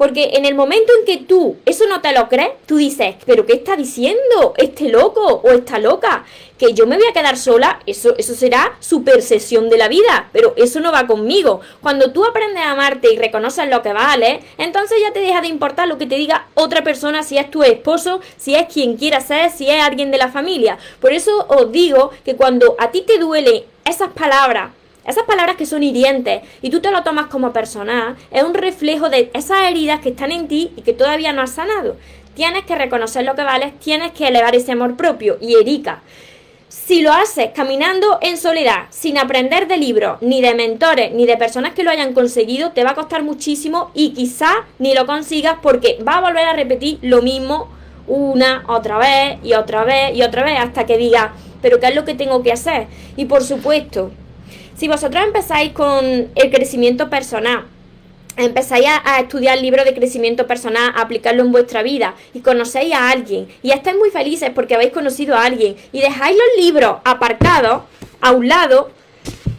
Porque 0.00 0.30
en 0.32 0.46
el 0.46 0.54
momento 0.54 0.94
en 0.98 1.04
que 1.04 1.22
tú 1.22 1.58
eso 1.66 1.86
no 1.86 2.00
te 2.00 2.14
lo 2.14 2.30
crees, 2.30 2.52
tú 2.64 2.78
dices, 2.78 3.16
pero 3.26 3.44
¿qué 3.44 3.52
está 3.52 3.76
diciendo 3.76 4.54
este 4.56 4.88
loco 4.88 5.42
o 5.44 5.50
esta 5.50 5.78
loca? 5.78 6.24
Que 6.56 6.72
yo 6.72 6.86
me 6.86 6.96
voy 6.96 7.06
a 7.06 7.12
quedar 7.12 7.36
sola, 7.36 7.80
eso, 7.84 8.16
eso 8.16 8.34
será 8.34 8.78
su 8.80 9.04
percepción 9.04 9.68
de 9.68 9.76
la 9.76 9.88
vida, 9.88 10.30
pero 10.32 10.54
eso 10.56 10.80
no 10.80 10.90
va 10.90 11.06
conmigo. 11.06 11.60
Cuando 11.82 12.12
tú 12.12 12.24
aprendes 12.24 12.64
a 12.64 12.70
amarte 12.70 13.12
y 13.12 13.18
reconoces 13.18 13.68
lo 13.68 13.82
que 13.82 13.92
vale, 13.92 14.40
entonces 14.56 14.96
ya 15.02 15.12
te 15.12 15.20
deja 15.20 15.42
de 15.42 15.48
importar 15.48 15.86
lo 15.86 15.98
que 15.98 16.06
te 16.06 16.16
diga 16.16 16.46
otra 16.54 16.82
persona, 16.82 17.22
si 17.22 17.36
es 17.36 17.50
tu 17.50 17.62
esposo, 17.62 18.22
si 18.38 18.54
es 18.54 18.72
quien 18.72 18.96
quiera 18.96 19.20
ser, 19.20 19.50
si 19.50 19.68
es 19.68 19.82
alguien 19.82 20.10
de 20.10 20.16
la 20.16 20.32
familia. 20.32 20.78
Por 21.02 21.12
eso 21.12 21.44
os 21.46 21.70
digo 21.72 22.10
que 22.24 22.36
cuando 22.36 22.74
a 22.78 22.90
ti 22.90 23.02
te 23.02 23.18
duele 23.18 23.66
esas 23.84 24.12
palabras, 24.12 24.70
esas 25.06 25.24
palabras 25.24 25.56
que 25.56 25.66
son 25.66 25.82
hirientes 25.82 26.42
y 26.62 26.70
tú 26.70 26.80
te 26.80 26.90
lo 26.90 27.02
tomas 27.02 27.26
como 27.26 27.52
personal, 27.52 28.16
es 28.30 28.42
un 28.42 28.54
reflejo 28.54 29.08
de 29.08 29.30
esas 29.34 29.70
heridas 29.70 30.00
que 30.00 30.10
están 30.10 30.32
en 30.32 30.48
ti 30.48 30.72
y 30.76 30.82
que 30.82 30.92
todavía 30.92 31.32
no 31.32 31.42
has 31.42 31.52
sanado. 31.52 31.96
Tienes 32.34 32.64
que 32.64 32.76
reconocer 32.76 33.24
lo 33.24 33.34
que 33.34 33.42
vales, 33.42 33.78
tienes 33.80 34.12
que 34.12 34.28
elevar 34.28 34.54
ese 34.54 34.72
amor 34.72 34.96
propio. 34.96 35.36
Y 35.40 35.54
Erika, 35.54 36.02
si 36.68 37.02
lo 37.02 37.12
haces 37.12 37.50
caminando 37.54 38.18
en 38.22 38.36
soledad, 38.36 38.86
sin 38.90 39.18
aprender 39.18 39.66
de 39.66 39.76
libros, 39.76 40.18
ni 40.20 40.40
de 40.40 40.54
mentores, 40.54 41.12
ni 41.12 41.26
de 41.26 41.36
personas 41.36 41.74
que 41.74 41.82
lo 41.82 41.90
hayan 41.90 42.14
conseguido, 42.14 42.70
te 42.70 42.84
va 42.84 42.90
a 42.90 42.94
costar 42.94 43.24
muchísimo 43.24 43.90
y 43.94 44.10
quizá 44.10 44.66
ni 44.78 44.94
lo 44.94 45.04
consigas 45.06 45.56
porque 45.60 45.98
va 46.06 46.18
a 46.18 46.20
volver 46.20 46.46
a 46.46 46.52
repetir 46.52 46.98
lo 47.02 47.22
mismo 47.22 47.68
una, 48.06 48.64
otra 48.68 48.98
vez 48.98 49.38
y 49.42 49.54
otra 49.54 49.84
vez 49.84 50.14
y 50.14 50.22
otra 50.22 50.44
vez 50.44 50.58
hasta 50.58 50.86
que 50.86 50.96
digas, 50.96 51.30
pero 51.60 51.80
¿qué 51.80 51.88
es 51.88 51.94
lo 51.94 52.04
que 52.04 52.14
tengo 52.14 52.42
que 52.42 52.52
hacer? 52.52 52.86
Y 53.16 53.24
por 53.24 53.42
supuesto, 53.42 54.12
si 54.80 54.88
vosotros 54.88 55.22
empezáis 55.22 55.72
con 55.72 56.30
el 56.34 56.50
crecimiento 56.50 57.10
personal, 57.10 57.66
empezáis 58.38 58.86
a, 59.04 59.20
estudiar 59.20 59.60
libros 59.60 59.84
de 59.84 59.92
crecimiento 59.92 60.46
personal, 60.46 60.94
a 60.96 61.02
aplicarlo 61.02 61.42
en 61.42 61.52
vuestra 61.52 61.82
vida 61.82 62.14
y 62.32 62.40
conocéis 62.40 62.94
a 62.94 63.10
alguien 63.10 63.46
y 63.62 63.72
estáis 63.72 63.98
muy 63.98 64.08
felices 64.08 64.50
porque 64.54 64.74
habéis 64.74 64.92
conocido 64.92 65.36
a 65.36 65.44
alguien 65.44 65.76
y 65.92 66.00
dejáis 66.00 66.34
los 66.34 66.64
libros 66.64 66.96
aparcados 67.04 67.82
a 68.22 68.32
un 68.32 68.48
lado 68.48 68.90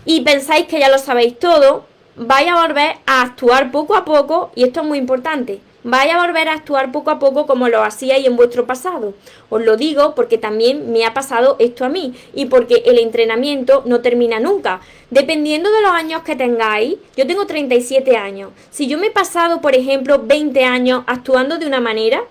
y 0.05 0.21
pensáis 0.21 0.65
que 0.65 0.79
ya 0.79 0.89
lo 0.89 0.97
sabéis 0.97 1.37
todo, 1.37 1.85
vais 2.15 2.49
a 2.49 2.65
volver 2.65 2.95
a 3.05 3.21
actuar 3.21 3.69
poco 3.69 3.95
a 3.95 4.03
poco 4.03 4.51
y 4.55 4.63
esto 4.63 4.81
es 4.81 4.87
muy 4.87 4.97
importante 4.97 5.61
vaya 5.83 6.15
a 6.15 6.25
volver 6.25 6.47
a 6.47 6.53
actuar 6.53 6.91
poco 6.91 7.11
a 7.11 7.19
poco 7.19 7.47
como 7.47 7.67
lo 7.69 7.83
hacíais 7.83 8.25
en 8.25 8.35
vuestro 8.35 8.65
pasado. 8.65 9.13
Os 9.49 9.61
lo 9.63 9.77
digo 9.77 10.15
porque 10.15 10.37
también 10.37 10.91
me 10.91 11.05
ha 11.05 11.13
pasado 11.13 11.55
esto 11.59 11.85
a 11.85 11.89
mí 11.89 12.13
y 12.33 12.45
porque 12.45 12.83
el 12.85 12.99
entrenamiento 12.99 13.83
no 13.85 14.01
termina 14.01 14.39
nunca. 14.39 14.81
Dependiendo 15.09 15.71
de 15.71 15.81
los 15.81 15.91
años 15.91 16.23
que 16.23 16.35
tengáis, 16.35 16.95
yo 17.15 17.27
tengo 17.27 17.45
37 17.45 18.17
años. 18.17 18.51
Si 18.69 18.87
yo 18.87 18.97
me 18.97 19.07
he 19.07 19.11
pasado, 19.11 19.61
por 19.61 19.75
ejemplo, 19.75 20.19
20 20.23 20.63
años 20.63 21.03
actuando 21.07 21.57
de 21.57 21.65
una 21.65 21.81
manera, 21.81 22.23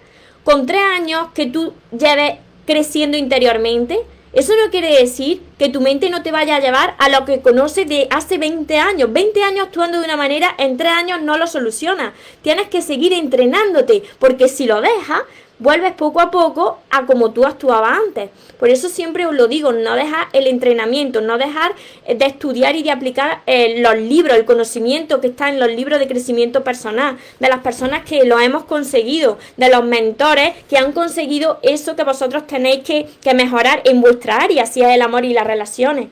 con 0.44 0.66
3 0.66 0.80
años 0.96 1.28
que 1.34 1.46
tú 1.46 1.74
lleves 1.90 2.38
creciendo 2.66 3.16
interiormente, 3.16 4.00
eso 4.32 4.52
no 4.62 4.70
quiere 4.70 4.96
decir 4.98 5.42
que 5.58 5.68
tu 5.68 5.80
mente 5.80 6.08
no 6.08 6.22
te 6.22 6.30
vaya 6.30 6.56
a 6.56 6.60
llevar 6.60 6.94
a 6.98 7.08
lo 7.08 7.24
que 7.24 7.40
conoces 7.40 7.88
de 7.88 8.06
hace 8.10 8.38
20 8.38 8.78
años. 8.78 9.12
20 9.12 9.42
años 9.42 9.66
actuando 9.66 9.98
de 9.98 10.04
una 10.04 10.16
manera, 10.16 10.54
en 10.58 10.76
3 10.76 10.92
años 10.92 11.20
no 11.22 11.36
lo 11.36 11.46
soluciona. 11.48 12.14
Tienes 12.42 12.68
que 12.68 12.80
seguir 12.80 13.12
entrenándote, 13.12 14.04
porque 14.20 14.48
si 14.48 14.66
lo 14.66 14.80
dejas, 14.80 15.22
vuelves 15.60 15.92
poco 15.92 16.20
a 16.20 16.30
poco 16.30 16.78
a 16.90 17.06
como 17.06 17.30
tú 17.30 17.44
actuabas 17.44 17.98
antes. 18.06 18.30
Por 18.58 18.68
eso 18.68 18.88
siempre 18.88 19.26
os 19.26 19.34
lo 19.34 19.46
digo, 19.46 19.72
no 19.72 19.94
dejar 19.94 20.28
el 20.32 20.48
entrenamiento, 20.48 21.20
no 21.20 21.38
dejar 21.38 21.72
eh, 22.06 22.16
de 22.16 22.26
estudiar 22.26 22.74
y 22.74 22.82
de 22.82 22.90
aplicar 22.90 23.42
eh, 23.46 23.80
los 23.80 23.96
libros, 23.96 24.36
el 24.36 24.44
conocimiento 24.44 25.20
que 25.20 25.28
está 25.28 25.48
en 25.48 25.60
los 25.60 25.70
libros 25.70 26.00
de 26.00 26.08
crecimiento 26.08 26.64
personal, 26.64 27.16
de 27.38 27.48
las 27.48 27.60
personas 27.60 28.04
que 28.04 28.24
lo 28.24 28.40
hemos 28.40 28.64
conseguido, 28.64 29.38
de 29.56 29.70
los 29.70 29.84
mentores 29.84 30.54
que 30.68 30.78
han 30.78 30.92
conseguido 30.92 31.60
eso 31.62 31.94
que 31.94 32.02
vosotros 32.02 32.46
tenéis 32.46 32.82
que, 32.82 33.06
que 33.22 33.34
mejorar 33.34 33.82
en 33.84 34.00
vuestra 34.00 34.38
área, 34.38 34.66
si 34.66 34.82
es 34.82 34.88
el 34.88 35.02
amor 35.02 35.24
y 35.24 35.34
las 35.34 35.46
relaciones. 35.46 36.08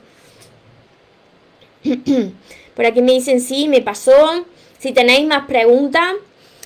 Por 2.75 2.85
aquí 2.85 3.01
me 3.01 3.13
dicen 3.13 3.41
sí, 3.41 3.67
me 3.67 3.81
pasó. 3.81 4.45
Si 4.77 4.93
tenéis 4.93 5.27
más 5.27 5.45
preguntas, 5.47 6.13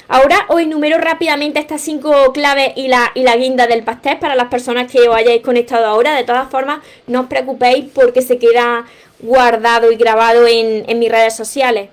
Ahora 0.07 0.45
os 0.49 0.59
enumero 0.59 0.97
rápidamente 0.97 1.59
estas 1.59 1.81
cinco 1.81 2.33
claves 2.33 2.73
y 2.75 2.87
la, 2.87 3.11
y 3.15 3.23
la 3.23 3.35
guinda 3.35 3.67
del 3.67 3.83
pastel 3.83 4.19
para 4.19 4.35
las 4.35 4.47
personas 4.49 4.91
que 4.91 5.07
os 5.07 5.15
hayáis 5.15 5.41
conectado 5.41 5.85
ahora. 5.85 6.13
De 6.15 6.23
todas 6.23 6.49
formas, 6.49 6.79
no 7.07 7.21
os 7.21 7.27
preocupéis 7.27 7.85
porque 7.93 8.21
se 8.21 8.37
queda 8.37 8.85
guardado 9.19 9.91
y 9.91 9.95
grabado 9.95 10.45
en, 10.47 10.89
en 10.89 10.99
mis 10.99 11.09
redes 11.09 11.35
sociales. 11.35 11.89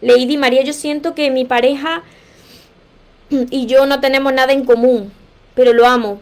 Lady 0.00 0.36
María, 0.36 0.62
yo 0.62 0.72
siento 0.72 1.14
que 1.14 1.30
mi 1.30 1.44
pareja 1.44 2.02
y 3.30 3.66
yo 3.66 3.86
no 3.86 4.00
tenemos 4.00 4.32
nada 4.32 4.52
en 4.52 4.64
común, 4.64 5.12
pero 5.54 5.72
lo 5.72 5.86
amo. 5.86 6.20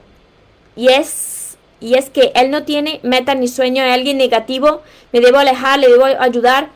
Y 0.77 0.89
es, 0.89 1.57
y 1.81 1.95
es 1.95 2.11
que 2.11 2.33
él 2.35 2.51
no 2.51 2.65
tiene 2.65 3.01
metas 3.03 3.37
ni 3.37 3.49
sueños, 3.49 3.87
es 3.87 3.95
alguien 3.95 4.19
negativo, 4.19 4.83
me 5.13 5.21
debo 5.21 5.39
alejar, 5.39 5.79
le 5.79 5.89
debo 5.89 6.05
ayudar 6.05 6.69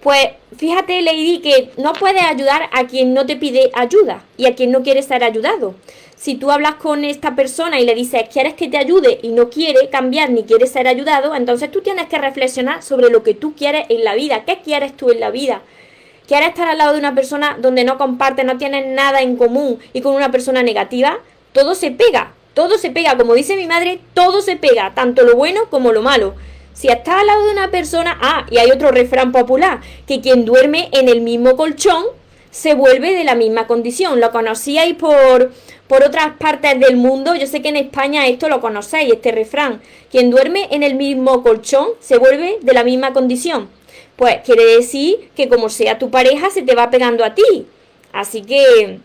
pues 0.00 0.28
fíjate, 0.56 1.02
Lady, 1.02 1.40
que 1.40 1.70
no 1.76 1.92
puedes 1.92 2.22
ayudar 2.22 2.70
a 2.72 2.86
quien 2.86 3.14
no 3.14 3.26
te 3.26 3.36
pide 3.36 3.70
ayuda 3.74 4.24
y 4.36 4.46
a 4.46 4.54
quien 4.54 4.70
no 4.70 4.82
quiere 4.82 5.02
ser 5.02 5.24
ayudado. 5.24 5.74
Si 6.16 6.34
tú 6.34 6.50
hablas 6.50 6.74
con 6.74 7.04
esta 7.04 7.36
persona 7.36 7.78
y 7.78 7.84
le 7.84 7.94
dices, 7.94 8.24
¿quieres 8.32 8.54
que 8.54 8.68
te 8.68 8.76
ayude? 8.76 9.20
y 9.22 9.28
no 9.28 9.50
quiere 9.50 9.88
cambiar 9.88 10.30
ni 10.30 10.44
quiere 10.44 10.66
ser 10.66 10.88
ayudado, 10.88 11.34
entonces 11.34 11.70
tú 11.70 11.80
tienes 11.80 12.06
que 12.06 12.18
reflexionar 12.18 12.82
sobre 12.82 13.10
lo 13.10 13.22
que 13.22 13.34
tú 13.34 13.54
quieres 13.54 13.86
en 13.88 14.04
la 14.04 14.14
vida. 14.14 14.44
¿Qué 14.44 14.60
quieres 14.64 14.96
tú 14.96 15.10
en 15.10 15.20
la 15.20 15.30
vida? 15.30 15.62
¿Quieres 16.26 16.48
estar 16.50 16.68
al 16.68 16.78
lado 16.78 16.92
de 16.92 16.98
una 16.98 17.14
persona 17.14 17.56
donde 17.60 17.84
no 17.84 17.98
comparte, 17.98 18.44
no 18.44 18.58
tienes 18.58 18.86
nada 18.86 19.22
en 19.22 19.36
común 19.36 19.78
y 19.92 20.00
con 20.00 20.14
una 20.14 20.30
persona 20.30 20.62
negativa? 20.62 21.18
Todo 21.52 21.74
se 21.74 21.90
pega, 21.90 22.34
todo 22.52 22.78
se 22.78 22.90
pega. 22.90 23.16
Como 23.16 23.34
dice 23.34 23.56
mi 23.56 23.66
madre, 23.66 24.00
todo 24.12 24.42
se 24.42 24.56
pega, 24.56 24.92
tanto 24.94 25.22
lo 25.22 25.36
bueno 25.36 25.70
como 25.70 25.92
lo 25.92 26.02
malo. 26.02 26.34
Si 26.78 26.86
estás 26.86 27.22
al 27.22 27.26
lado 27.26 27.44
de 27.44 27.50
una 27.50 27.72
persona, 27.72 28.16
ah, 28.22 28.46
y 28.52 28.58
hay 28.58 28.70
otro 28.70 28.92
refrán 28.92 29.32
popular, 29.32 29.80
que 30.06 30.20
quien 30.20 30.44
duerme 30.44 30.88
en 30.92 31.08
el 31.08 31.22
mismo 31.22 31.56
colchón 31.56 32.04
se 32.52 32.74
vuelve 32.74 33.14
de 33.14 33.24
la 33.24 33.34
misma 33.34 33.66
condición. 33.66 34.20
Lo 34.20 34.30
conocíais 34.30 34.94
por, 34.94 35.50
por 35.88 36.04
otras 36.04 36.34
partes 36.38 36.78
del 36.78 36.96
mundo. 36.96 37.34
Yo 37.34 37.48
sé 37.48 37.62
que 37.62 37.70
en 37.70 37.76
España 37.78 38.28
esto 38.28 38.48
lo 38.48 38.60
conocéis, 38.60 39.12
este 39.12 39.32
refrán. 39.32 39.82
Quien 40.08 40.30
duerme 40.30 40.68
en 40.70 40.84
el 40.84 40.94
mismo 40.94 41.42
colchón 41.42 41.88
se 41.98 42.16
vuelve 42.16 42.58
de 42.62 42.72
la 42.72 42.84
misma 42.84 43.12
condición. 43.12 43.68
Pues 44.14 44.36
quiere 44.44 44.64
decir 44.64 45.30
que 45.34 45.48
como 45.48 45.70
sea 45.70 45.98
tu 45.98 46.10
pareja, 46.10 46.48
se 46.50 46.62
te 46.62 46.76
va 46.76 46.90
pegando 46.90 47.24
a 47.24 47.34
ti. 47.34 47.66
Así 48.12 48.42
que... 48.42 49.00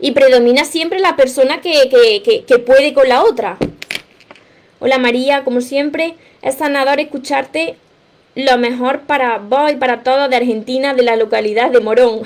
Y 0.00 0.12
predomina 0.12 0.64
siempre 0.64 0.98
la 0.98 1.14
persona 1.14 1.60
que, 1.60 1.90
que, 2.24 2.44
que 2.46 2.58
puede 2.58 2.94
con 2.94 3.06
la 3.06 3.22
otra. 3.22 3.58
Hola 4.84 4.98
María, 4.98 5.44
como 5.44 5.60
siempre, 5.60 6.16
es 6.42 6.56
sanador 6.56 6.98
escucharte 6.98 7.76
lo 8.34 8.58
mejor 8.58 9.02
para 9.02 9.38
vos 9.38 9.70
y 9.70 9.76
para 9.76 10.02
todos 10.02 10.28
de 10.28 10.34
Argentina, 10.34 10.92
de 10.92 11.04
la 11.04 11.14
localidad 11.14 11.70
de 11.70 11.78
Morón. 11.78 12.22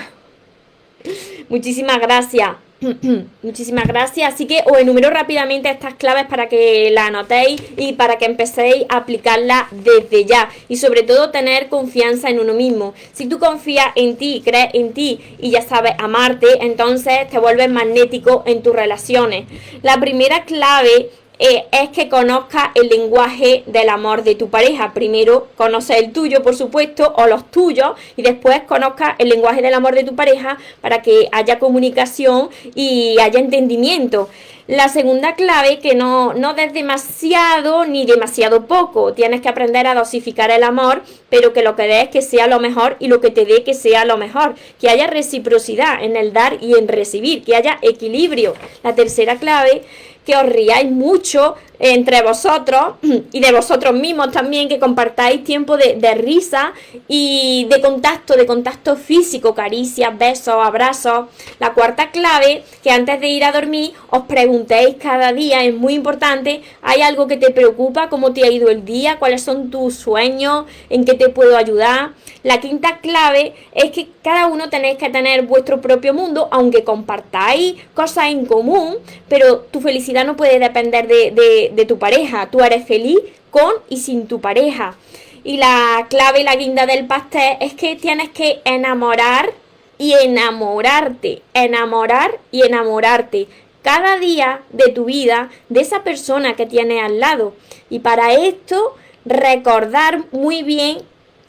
Muchísimas 1.50 2.00
gracias. 2.00 2.52
Muchísimas 3.42 3.86
gracias. 3.86 4.32
Así 4.32 4.46
que 4.46 4.62
os 4.64 4.78
enumero 4.78 5.10
rápidamente 5.10 5.68
estas 5.68 5.96
claves 5.96 6.24
para 6.28 6.48
que 6.48 6.90
la 6.92 7.08
anotéis 7.08 7.62
y 7.76 7.92
para 7.92 8.16
que 8.16 8.24
empecéis 8.24 8.86
a 8.88 8.98
aplicarla 8.98 9.68
desde 9.70 10.24
ya. 10.24 10.48
Y 10.70 10.78
sobre 10.78 11.02
todo 11.02 11.30
tener 11.30 11.68
confianza 11.68 12.30
en 12.30 12.40
uno 12.40 12.54
mismo. 12.54 12.94
Si 13.12 13.26
tú 13.26 13.38
confías 13.38 13.88
en 13.96 14.16
ti, 14.16 14.40
crees 14.42 14.70
en 14.72 14.94
ti 14.94 15.20
y 15.38 15.50
ya 15.50 15.60
sabes 15.60 15.92
amarte, 15.98 16.46
entonces 16.62 17.28
te 17.30 17.38
vuelves 17.38 17.68
magnético 17.68 18.44
en 18.46 18.62
tus 18.62 18.74
relaciones. 18.74 19.44
La 19.82 20.00
primera 20.00 20.46
clave 20.46 21.10
eh, 21.38 21.66
es 21.70 21.90
que 21.90 22.08
conozca 22.08 22.72
el 22.74 22.88
lenguaje 22.88 23.62
del 23.66 23.88
amor 23.90 24.22
de 24.22 24.34
tu 24.34 24.48
pareja. 24.48 24.92
Primero 24.94 25.48
conoce 25.56 25.98
el 25.98 26.12
tuyo, 26.12 26.42
por 26.42 26.56
supuesto, 26.56 27.12
o 27.16 27.26
los 27.26 27.50
tuyos, 27.50 27.92
y 28.16 28.22
después 28.22 28.62
conozca 28.62 29.16
el 29.18 29.28
lenguaje 29.28 29.60
del 29.60 29.74
amor 29.74 29.94
de 29.94 30.04
tu 30.04 30.14
pareja 30.14 30.56
para 30.80 31.02
que 31.02 31.28
haya 31.32 31.58
comunicación 31.58 32.48
y 32.74 33.18
haya 33.20 33.38
entendimiento. 33.38 34.28
La 34.68 34.88
segunda 34.88 35.36
clave, 35.36 35.78
que 35.78 35.94
no, 35.94 36.34
no 36.34 36.54
des 36.54 36.72
demasiado 36.72 37.84
ni 37.84 38.04
demasiado 38.04 38.66
poco. 38.66 39.12
Tienes 39.12 39.40
que 39.40 39.48
aprender 39.48 39.86
a 39.86 39.94
dosificar 39.94 40.50
el 40.50 40.64
amor, 40.64 41.02
pero 41.30 41.52
que 41.52 41.62
lo 41.62 41.76
que 41.76 41.84
des 41.84 42.08
que 42.08 42.20
sea 42.20 42.48
lo 42.48 42.58
mejor 42.58 42.96
y 42.98 43.06
lo 43.06 43.20
que 43.20 43.30
te 43.30 43.44
dé 43.44 43.62
que 43.62 43.74
sea 43.74 44.04
lo 44.04 44.16
mejor. 44.16 44.56
Que 44.80 44.88
haya 44.88 45.06
reciprocidad 45.06 46.02
en 46.02 46.16
el 46.16 46.32
dar 46.32 46.58
y 46.60 46.76
en 46.76 46.88
recibir, 46.88 47.44
que 47.44 47.54
haya 47.54 47.78
equilibrio. 47.80 48.54
La 48.82 48.96
tercera 48.96 49.36
clave 49.36 49.84
que 50.24 50.34
os 50.34 50.46
riáis 50.46 50.90
mucho 50.90 51.54
entre 51.78 52.22
vosotros 52.22 52.94
y 53.32 53.40
de 53.40 53.52
vosotros 53.52 53.94
mismos 53.94 54.32
también, 54.32 54.68
que 54.68 54.78
compartáis 54.78 55.44
tiempo 55.44 55.76
de, 55.76 56.14
risa 56.14 56.72
y 57.08 57.66
de 57.70 57.80
contacto, 57.80 58.34
de 58.34 58.46
contacto 58.46 58.96
físico, 58.96 59.54
caricias, 59.54 60.16
besos, 60.16 60.54
abrazos. 60.54 61.26
La 61.58 61.74
cuarta 61.74 62.10
clave, 62.10 62.64
que 62.82 62.90
antes 62.90 63.20
de 63.20 63.28
ir 63.28 63.44
a 63.44 63.52
dormir 63.52 63.92
os 64.10 64.22
preguntéis 64.22 64.96
cada 64.96 65.32
día, 65.32 65.64
es 65.64 65.74
muy 65.74 65.94
importante, 65.94 66.62
¿hay 66.82 67.02
algo 67.02 67.26
que 67.26 67.36
te 67.36 67.50
preocupa? 67.50 68.08
¿Cómo 68.08 68.32
te 68.32 68.44
ha 68.44 68.50
ido 68.50 68.70
el 68.70 68.84
día? 68.84 69.18
¿Cuáles 69.18 69.42
son 69.42 69.70
tus 69.70 69.94
sueños? 69.94 70.66
¿En 70.88 71.04
qué 71.04 71.14
te 71.14 71.28
puedo 71.28 71.56
ayudar? 71.56 72.12
La 72.46 72.60
quinta 72.60 72.98
clave 72.98 73.54
es 73.72 73.90
que 73.90 74.08
cada 74.22 74.46
uno 74.46 74.70
tenéis 74.70 74.98
que 74.98 75.10
tener 75.10 75.42
vuestro 75.42 75.80
propio 75.80 76.14
mundo, 76.14 76.48
aunque 76.52 76.84
compartáis 76.84 77.74
cosas 77.92 78.26
en 78.26 78.46
común, 78.46 78.98
pero 79.28 79.58
tu 79.58 79.80
felicidad 79.80 80.24
no 80.24 80.36
puede 80.36 80.60
depender 80.60 81.08
de, 81.08 81.32
de, 81.32 81.65
tu 81.86 81.98
pareja. 81.98 82.50
Tú 82.50 82.60
eres 82.60 82.86
feliz 82.86 83.18
con 83.50 83.72
y 83.88 83.98
sin 83.98 84.26
tu 84.26 84.40
pareja. 84.40 84.96
Y 85.44 85.58
la 85.58 86.06
clave 86.10 86.40
y 86.40 86.44
la 86.44 86.56
guinda 86.56 86.86
del 86.86 87.06
pastel 87.06 87.56
es 87.60 87.74
que 87.74 87.96
tienes 87.96 88.30
que 88.30 88.60
enamorar 88.64 89.52
y 89.98 90.12
enamorarte, 90.12 91.42
enamorar 91.54 92.38
y 92.50 92.62
enamorarte 92.62 93.48
cada 93.82 94.18
día 94.18 94.62
de 94.70 94.88
tu 94.88 95.04
vida 95.04 95.50
de 95.68 95.80
esa 95.80 96.02
persona 96.02 96.56
que 96.56 96.66
tienes 96.66 97.02
al 97.02 97.20
lado. 97.20 97.54
Y 97.88 98.00
para 98.00 98.34
esto 98.34 98.96
recordar 99.24 100.24
muy 100.32 100.64
bien 100.64 101.02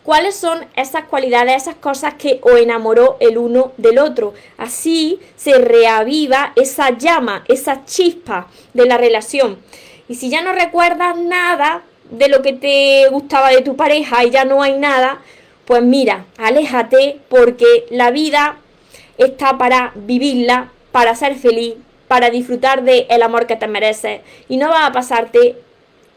cuáles 0.03 0.35
son 0.35 0.65
esas 0.75 1.05
cualidades, 1.05 1.63
esas 1.63 1.75
cosas 1.75 2.13
que 2.13 2.39
os 2.43 2.59
enamoró 2.59 3.17
el 3.19 3.37
uno 3.37 3.73
del 3.77 3.97
otro. 3.97 4.35
Así 4.57 5.19
se 5.35 5.57
reaviva 5.57 6.53
esa 6.55 6.97
llama, 6.97 7.43
esa 7.47 7.83
chispa 7.85 8.47
de 8.73 8.85
la 8.85 8.97
relación. 8.97 9.57
Y 10.09 10.15
si 10.15 10.29
ya 10.29 10.41
no 10.41 10.53
recuerdas 10.53 11.17
nada 11.17 11.81
de 12.09 12.29
lo 12.29 12.41
que 12.41 12.53
te 12.53 13.07
gustaba 13.09 13.49
de 13.49 13.61
tu 13.61 13.75
pareja 13.75 14.23
y 14.23 14.29
ya 14.29 14.45
no 14.45 14.61
hay 14.61 14.77
nada, 14.77 15.19
pues 15.65 15.83
mira, 15.83 16.25
aléjate 16.37 17.19
porque 17.29 17.85
la 17.89 18.11
vida 18.11 18.57
está 19.17 19.57
para 19.57 19.91
vivirla, 19.95 20.69
para 20.91 21.15
ser 21.15 21.35
feliz, 21.35 21.75
para 22.07 22.29
disfrutar 22.29 22.83
del 22.83 23.21
amor 23.21 23.47
que 23.47 23.57
te 23.57 23.67
mereces 23.67 24.21
y 24.47 24.57
no 24.57 24.69
va 24.69 24.85
a 24.85 24.91
pasarte 24.93 25.57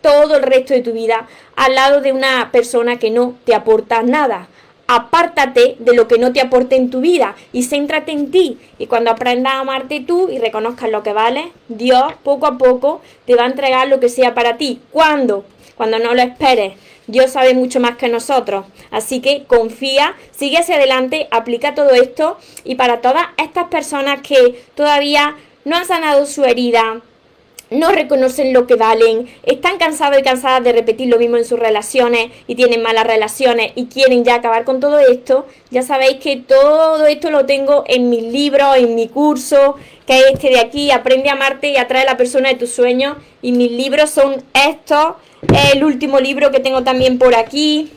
todo 0.00 0.36
el 0.36 0.42
resto 0.42 0.72
de 0.72 0.82
tu 0.82 0.92
vida 0.92 1.26
al 1.56 1.74
lado 1.74 2.00
de 2.00 2.12
una 2.12 2.50
persona 2.52 2.98
que 2.98 3.10
no 3.10 3.36
te 3.44 3.54
aporta 3.54 4.02
nada. 4.02 4.48
Apártate 4.92 5.76
de 5.78 5.94
lo 5.94 6.08
que 6.08 6.18
no 6.18 6.32
te 6.32 6.40
aporte 6.40 6.74
en 6.74 6.90
tu 6.90 7.00
vida 7.00 7.36
y 7.52 7.62
céntrate 7.62 8.10
en 8.10 8.32
ti. 8.32 8.58
Y 8.76 8.88
cuando 8.88 9.12
aprendas 9.12 9.52
a 9.52 9.60
amarte 9.60 10.00
tú 10.00 10.28
y 10.28 10.38
reconozcas 10.38 10.90
lo 10.90 11.04
que 11.04 11.12
vale, 11.12 11.52
Dios 11.68 12.12
poco 12.24 12.48
a 12.48 12.58
poco 12.58 13.00
te 13.24 13.36
va 13.36 13.44
a 13.44 13.46
entregar 13.46 13.86
lo 13.86 14.00
que 14.00 14.08
sea 14.08 14.34
para 14.34 14.56
ti. 14.56 14.80
¿Cuándo? 14.90 15.44
Cuando 15.76 16.00
no 16.00 16.12
lo 16.12 16.22
esperes. 16.22 16.72
Dios 17.06 17.30
sabe 17.30 17.54
mucho 17.54 17.78
más 17.78 17.98
que 17.98 18.08
nosotros. 18.08 18.66
Así 18.90 19.20
que 19.20 19.44
confía, 19.44 20.16
sigue 20.32 20.58
hacia 20.58 20.74
adelante, 20.74 21.28
aplica 21.30 21.76
todo 21.76 21.90
esto. 21.90 22.38
Y 22.64 22.74
para 22.74 23.00
todas 23.00 23.26
estas 23.36 23.68
personas 23.68 24.22
que 24.22 24.60
todavía 24.74 25.36
no 25.64 25.76
han 25.76 25.86
sanado 25.86 26.26
su 26.26 26.44
herida, 26.44 27.00
no 27.70 27.92
reconocen 27.92 28.52
lo 28.52 28.66
que 28.66 28.74
valen, 28.74 29.28
están 29.44 29.78
cansados 29.78 30.18
y 30.18 30.22
cansadas 30.22 30.62
de 30.64 30.72
repetir 30.72 31.08
lo 31.08 31.18
mismo 31.18 31.36
en 31.36 31.44
sus 31.44 31.58
relaciones 31.58 32.30
y 32.46 32.54
tienen 32.56 32.82
malas 32.82 33.06
relaciones 33.06 33.72
y 33.74 33.86
quieren 33.86 34.24
ya 34.24 34.36
acabar 34.36 34.64
con 34.64 34.80
todo 34.80 34.98
esto, 34.98 35.46
ya 35.70 35.82
sabéis 35.82 36.16
que 36.16 36.36
todo 36.36 37.06
esto 37.06 37.30
lo 37.30 37.46
tengo 37.46 37.84
en 37.86 38.10
mis 38.10 38.24
libros, 38.24 38.76
en 38.76 38.94
mi 38.94 39.08
curso, 39.08 39.76
que 40.10 40.18
es 40.18 40.24
este 40.32 40.50
de 40.50 40.58
aquí, 40.58 40.90
Aprende 40.90 41.28
a 41.28 41.32
amarte 41.32 41.70
y 41.70 41.76
atrae 41.76 42.02
a 42.02 42.04
la 42.04 42.16
persona 42.16 42.48
de 42.48 42.56
tus 42.56 42.70
sueños. 42.70 43.16
Y 43.42 43.52
mis 43.52 43.70
libros 43.70 44.10
son 44.10 44.42
estos, 44.52 45.14
el 45.72 45.84
último 45.84 46.18
libro 46.18 46.50
que 46.50 46.58
tengo 46.58 46.82
también 46.82 47.18
por 47.18 47.34
aquí, 47.34 47.92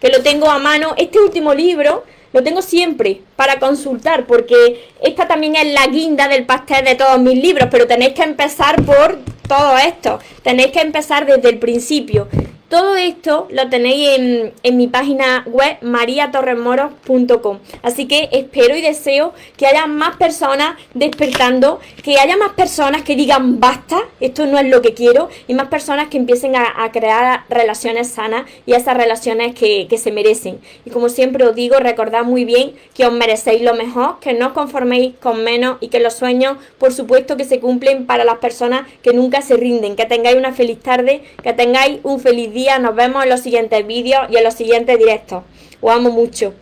que 0.00 0.08
lo 0.08 0.22
tengo 0.22 0.48
a 0.48 0.58
mano. 0.58 0.94
Este 0.96 1.18
último 1.18 1.52
libro 1.52 2.04
lo 2.32 2.42
tengo 2.42 2.62
siempre 2.62 3.22
para 3.36 3.58
consultar, 3.58 4.26
porque 4.26 4.88
esta 5.02 5.26
también 5.26 5.56
es 5.56 5.72
la 5.72 5.86
guinda 5.86 6.28
del 6.28 6.44
pastel 6.44 6.84
de 6.84 6.94
todos 6.94 7.20
mis 7.20 7.40
libros, 7.40 7.68
pero 7.70 7.86
tenéis 7.86 8.14
que 8.14 8.22
empezar 8.22 8.82
por 8.82 9.18
todo 9.48 9.78
esto, 9.78 10.18
tenéis 10.42 10.72
que 10.72 10.80
empezar 10.80 11.26
desde 11.26 11.48
el 11.48 11.58
principio. 11.58 12.28
Todo 12.68 12.96
esto 12.96 13.46
lo 13.52 13.68
tenéis 13.68 14.18
en, 14.64 14.76
mi 14.76 14.88
página 14.88 15.44
web 15.46 15.76
mariatorremoros.com. 15.82 17.58
Así 17.82 18.08
que 18.08 18.28
espero 18.32 18.76
y 18.76 18.80
deseo 18.80 19.34
que 19.56 19.68
haya 19.68 19.86
más 19.86 20.16
personas 20.16 20.76
despertando, 20.92 21.78
que 22.02 22.18
haya 22.18 22.36
más 22.36 22.54
personas 22.54 23.02
que 23.02 23.14
digan 23.14 23.60
basta, 23.60 24.00
esto 24.18 24.46
no 24.46 24.58
es 24.58 24.66
lo 24.66 24.82
que 24.82 24.94
quiero, 24.94 25.28
y 25.46 25.54
más 25.54 25.68
personas 25.68 26.08
que 26.08 26.16
empiecen 26.16 26.56
a, 26.56 26.90
crear 26.92 27.44
relaciones 27.48 28.08
sanas 28.08 28.46
y 28.64 28.72
esas 28.72 28.96
relaciones 28.96 29.54
que, 29.54 29.86
que, 29.88 29.98
se 29.98 30.10
merecen. 30.10 30.60
Y 30.84 30.90
como 30.90 31.08
siempre 31.08 31.44
os 31.44 31.54
digo, 31.54 31.76
recordad 31.76 32.24
muy 32.24 32.44
bien 32.44 32.72
que 32.94 33.06
os 33.06 33.12
merecéis 33.12 33.62
lo 33.62 33.74
mejor, 33.74 34.18
que 34.20 34.32
no 34.32 34.48
os 34.48 34.52
conforméis 34.54 35.14
con 35.20 35.44
menos 35.44 35.76
y 35.80 35.88
que 35.88 36.00
los 36.00 36.14
sueños, 36.14 36.56
por 36.78 36.92
supuesto, 36.92 37.36
que 37.36 37.44
se 37.44 37.60
cumplen 37.60 38.06
para 38.06 38.24
las 38.24 38.38
personas 38.38 38.88
que 39.02 39.12
nunca 39.12 39.40
se 39.42 39.56
rinden. 39.56 39.94
Que 39.94 40.06
tengáis 40.06 40.36
una 40.36 40.52
feliz 40.52 40.80
tarde, 40.80 41.22
que 41.42 41.52
tengáis 41.52 42.00
un 42.02 42.18
feliz 42.18 42.52
día 42.52 42.55
nos 42.80 42.94
vemos 42.94 43.22
en 43.22 43.30
los 43.30 43.40
siguientes 43.40 43.86
vídeos 43.86 44.22
y 44.30 44.36
en 44.36 44.44
los 44.44 44.54
siguientes 44.54 44.98
directos. 44.98 45.42
Os 45.80 45.92
amo 45.92 46.10
mucho. 46.10 46.54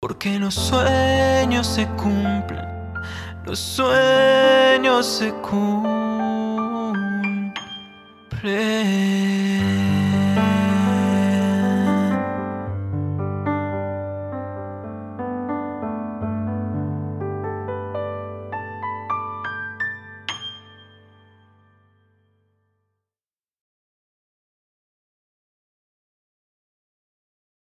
Porque 0.00 0.38
los 0.38 0.54
sueños 0.54 1.66
se 1.66 1.86
cumplen, 1.88 2.64
los 3.44 3.58
sueños 3.58 5.06
se 5.06 5.32
cumplen. 5.32 5.90